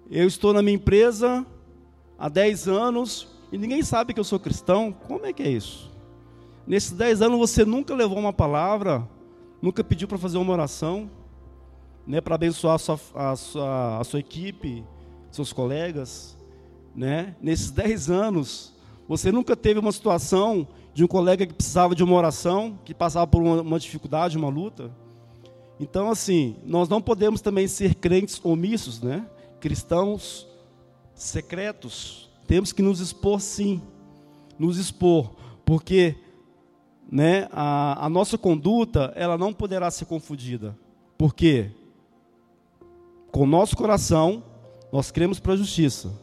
Eu 0.10 0.28
estou 0.28 0.52
na 0.54 0.62
minha 0.62 0.76
empresa 0.76 1.46
há 2.18 2.28
10 2.28 2.68
anos 2.68 3.28
e 3.52 3.58
ninguém 3.58 3.82
sabe 3.82 4.14
que 4.14 4.20
eu 4.20 4.24
sou 4.24 4.40
cristão. 4.40 4.92
Como 4.92 5.26
é 5.26 5.32
que 5.32 5.44
é 5.44 5.50
isso? 5.50 5.92
Nesses 6.66 6.92
10 6.92 7.22
anos 7.22 7.40
você 7.40 7.64
nunca 7.64 7.96
levou 7.96 8.18
uma 8.18 8.34
palavra, 8.34 9.08
nunca 9.62 9.84
pediu 9.84 10.08
para 10.08 10.18
fazer 10.18 10.38
uma 10.38 10.54
oração, 10.54 11.10
né, 12.06 12.20
para 12.20 12.36
abençoar 12.36 12.76
a 12.76 12.78
sua, 12.78 13.00
a, 13.16 13.36
sua, 13.36 14.00
a 14.00 14.04
sua 14.04 14.20
equipe, 14.20 14.84
seus 15.32 15.54
colegas, 15.54 16.38
né? 16.96 17.36
Nesses 17.42 17.72
10 17.72 18.10
anos, 18.10 18.74
você 19.12 19.30
nunca 19.30 19.58
teve 19.58 19.78
uma 19.78 19.92
situação 19.92 20.66
de 20.94 21.04
um 21.04 21.08
colega 21.08 21.46
que 21.46 21.54
precisava 21.54 21.94
de 21.94 22.02
uma 22.02 22.16
oração, 22.16 22.80
que 22.86 22.94
passava 22.94 23.28
por 23.28 23.42
uma, 23.42 23.62
uma 23.62 23.78
dificuldade, 23.78 24.38
uma 24.38 24.48
luta? 24.48 24.90
Então, 25.82 26.10
assim, 26.10 26.56
nós 26.66 26.88
não 26.88 27.02
podemos 27.02 27.42
também 27.42 27.68
ser 27.68 27.96
crentes 27.96 28.40
omissos, 28.42 29.02
né? 29.02 29.28
Cristãos 29.60 30.48
secretos. 31.14 32.30
Temos 32.48 32.72
que 32.72 32.82
nos 32.82 33.02
expor, 33.02 33.42
sim. 33.42 33.82
Nos 34.58 34.78
expor, 34.78 35.32
porque 35.66 36.16
né, 37.12 37.50
a, 37.52 38.06
a 38.06 38.10
nossa 38.10 38.38
conduta 38.38 39.12
ela 39.18 39.38
não 39.38 39.52
poderá 39.52 39.92
ser 39.92 40.06
confundida. 40.06 40.74
Porque 41.18 41.70
com 43.30 43.42
o 43.42 43.46
nosso 43.46 43.76
coração 43.76 44.42
nós 44.90 45.12
cremos 45.12 45.38
para 45.38 45.52
a 45.52 45.58
justiça 45.58 46.14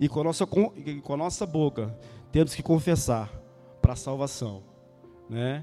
e 0.00 0.08
com 0.08 0.20
a 0.20 0.24
nossa, 0.24 0.46
com 0.46 0.72
a 1.12 1.16
nossa 1.18 1.44
boca 1.44 1.94
temos 2.32 2.54
que 2.54 2.62
confessar 2.62 3.30
para 3.82 3.92
a 3.92 3.96
salvação, 3.96 4.62
né? 5.28 5.62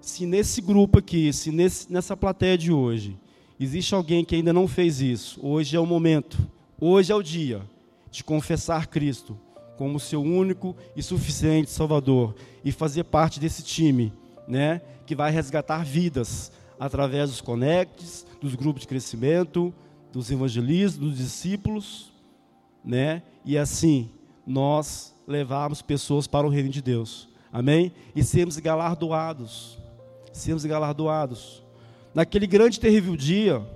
Se 0.00 0.24
nesse 0.24 0.60
grupo 0.60 1.00
aqui, 1.00 1.32
se 1.32 1.50
nesse, 1.50 1.92
nessa 1.92 2.16
plateia 2.16 2.56
de 2.56 2.72
hoje, 2.72 3.18
existe 3.58 3.94
alguém 3.94 4.24
que 4.24 4.36
ainda 4.36 4.52
não 4.52 4.68
fez 4.68 5.00
isso, 5.00 5.40
hoje 5.42 5.76
é 5.76 5.80
o 5.80 5.86
momento, 5.86 6.38
hoje 6.80 7.10
é 7.10 7.14
o 7.14 7.22
dia 7.22 7.62
de 8.10 8.22
confessar 8.22 8.86
Cristo 8.86 9.36
como 9.76 9.98
seu 9.98 10.22
único 10.22 10.76
e 10.94 11.02
suficiente 11.02 11.70
Salvador 11.70 12.36
e 12.64 12.70
fazer 12.70 13.04
parte 13.04 13.40
desse 13.40 13.62
time, 13.62 14.12
né, 14.46 14.80
que 15.04 15.14
vai 15.14 15.30
resgatar 15.30 15.84
vidas 15.84 16.52
através 16.78 17.30
dos 17.30 17.40
conectes, 17.40 18.24
dos 18.40 18.54
grupos 18.54 18.82
de 18.82 18.88
crescimento, 18.88 19.74
dos 20.12 20.30
evangelistas, 20.30 21.00
dos 21.00 21.16
discípulos, 21.16 22.12
né? 22.84 23.22
E 23.44 23.58
assim 23.58 24.10
nós 24.46 25.15
levarmos 25.26 25.82
pessoas 25.82 26.26
para 26.26 26.46
o 26.46 26.50
reino 26.50 26.68
de 26.68 26.80
Deus. 26.80 27.28
Amém? 27.52 27.92
E 28.14 28.22
sermos 28.22 28.56
galardoados. 28.58 29.78
Sermos 30.32 30.64
galardoados. 30.64 31.62
Naquele 32.14 32.46
grande 32.46 32.78
terrível 32.78 33.16
dia, 33.16 33.66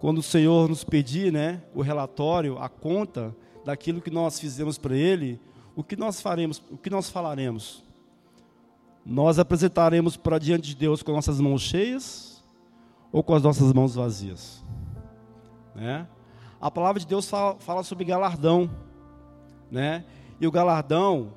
quando 0.00 0.18
o 0.18 0.22
Senhor 0.22 0.68
nos 0.68 0.84
pedir, 0.84 1.32
né, 1.32 1.62
o 1.74 1.82
relatório, 1.82 2.58
a 2.58 2.68
conta 2.68 3.34
daquilo 3.64 4.00
que 4.00 4.10
nós 4.10 4.38
fizemos 4.38 4.78
para 4.78 4.96
ele, 4.96 5.40
o 5.74 5.82
que 5.82 5.96
nós 5.96 6.20
faremos, 6.20 6.62
o 6.70 6.76
que 6.76 6.90
nós 6.90 7.10
falaremos? 7.10 7.82
Nós 9.04 9.38
apresentaremos 9.38 10.16
para 10.16 10.38
diante 10.38 10.68
de 10.68 10.76
Deus 10.76 11.02
com 11.02 11.12
nossas 11.12 11.40
mãos 11.40 11.62
cheias 11.62 12.42
ou 13.12 13.22
com 13.22 13.34
as 13.34 13.42
nossas 13.42 13.72
mãos 13.72 13.94
vazias? 13.94 14.62
Né? 15.74 16.06
A 16.60 16.70
palavra 16.70 17.00
de 17.00 17.06
Deus 17.06 17.28
fala, 17.28 17.56
fala 17.58 17.82
sobre 17.82 18.04
galardão, 18.04 18.70
né? 19.70 20.04
E 20.40 20.46
o 20.46 20.50
galardão 20.50 21.32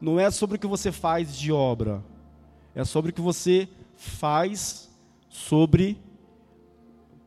não 0.00 0.20
é 0.20 0.30
sobre 0.30 0.56
o 0.56 0.58
que 0.58 0.66
você 0.66 0.92
faz 0.92 1.36
de 1.36 1.52
obra, 1.52 2.02
é 2.74 2.84
sobre 2.84 3.10
o 3.10 3.14
que 3.14 3.20
você 3.20 3.68
faz 3.94 4.90
sobre 5.28 5.98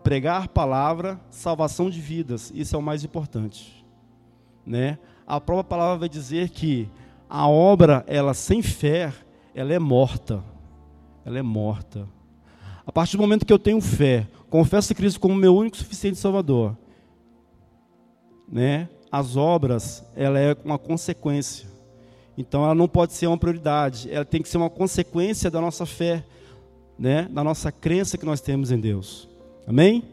pregar 0.04 0.48
palavra, 0.48 1.20
salvação 1.30 1.90
de 1.90 2.00
vidas. 2.00 2.52
Isso 2.54 2.76
é 2.76 2.80
o 2.80 2.82
mais 2.82 3.04
importante, 3.04 3.86
né? 4.66 4.98
A 5.28 5.40
própria 5.40 5.64
palavra 5.64 5.98
vai 6.00 6.10
dizer 6.10 6.50
que 6.50 6.90
a 7.30 7.48
obra, 7.48 8.04
ela 8.08 8.34
sem 8.34 8.62
fé, 8.64 9.14
ela 9.54 9.74
é 9.74 9.80
morta. 9.80 10.44
Ela 11.24 11.38
é 11.38 11.44
morta. 11.44 12.08
A 12.86 12.92
partir 12.92 13.18
do 13.18 13.22
momento 13.22 13.46
que 13.46 13.54
eu 13.54 13.60
tenho 13.60 13.80
fé, 13.80 14.28
confesso 14.50 14.96
Cristo 14.96 15.20
como 15.20 15.36
meu 15.36 15.56
único 15.56 15.78
suficiente 15.78 16.18
Salvador, 16.18 16.76
né? 18.52 18.90
As 19.12 19.36
obras, 19.36 20.04
ela 20.16 20.40
é 20.40 20.56
uma 20.64 20.78
consequência. 20.78 21.68
Então 22.38 22.64
ela 22.64 22.76
não 22.76 22.88
pode 22.88 23.14
ser 23.14 23.28
uma 23.28 23.38
prioridade, 23.38 24.10
ela 24.12 24.26
tem 24.26 24.42
que 24.42 24.50
ser 24.50 24.58
uma 24.58 24.70
consequência 24.70 25.50
da 25.52 25.60
nossa 25.60 25.86
fé. 25.86 26.24
né, 26.98 27.30
na 27.32 27.46
nossa 27.46 27.72
crença 27.72 28.18
que 28.18 28.26
nós 28.26 28.42
temos 28.42 28.72
em 28.72 28.78
Deus. 28.78 29.30
Amém? 29.66 30.04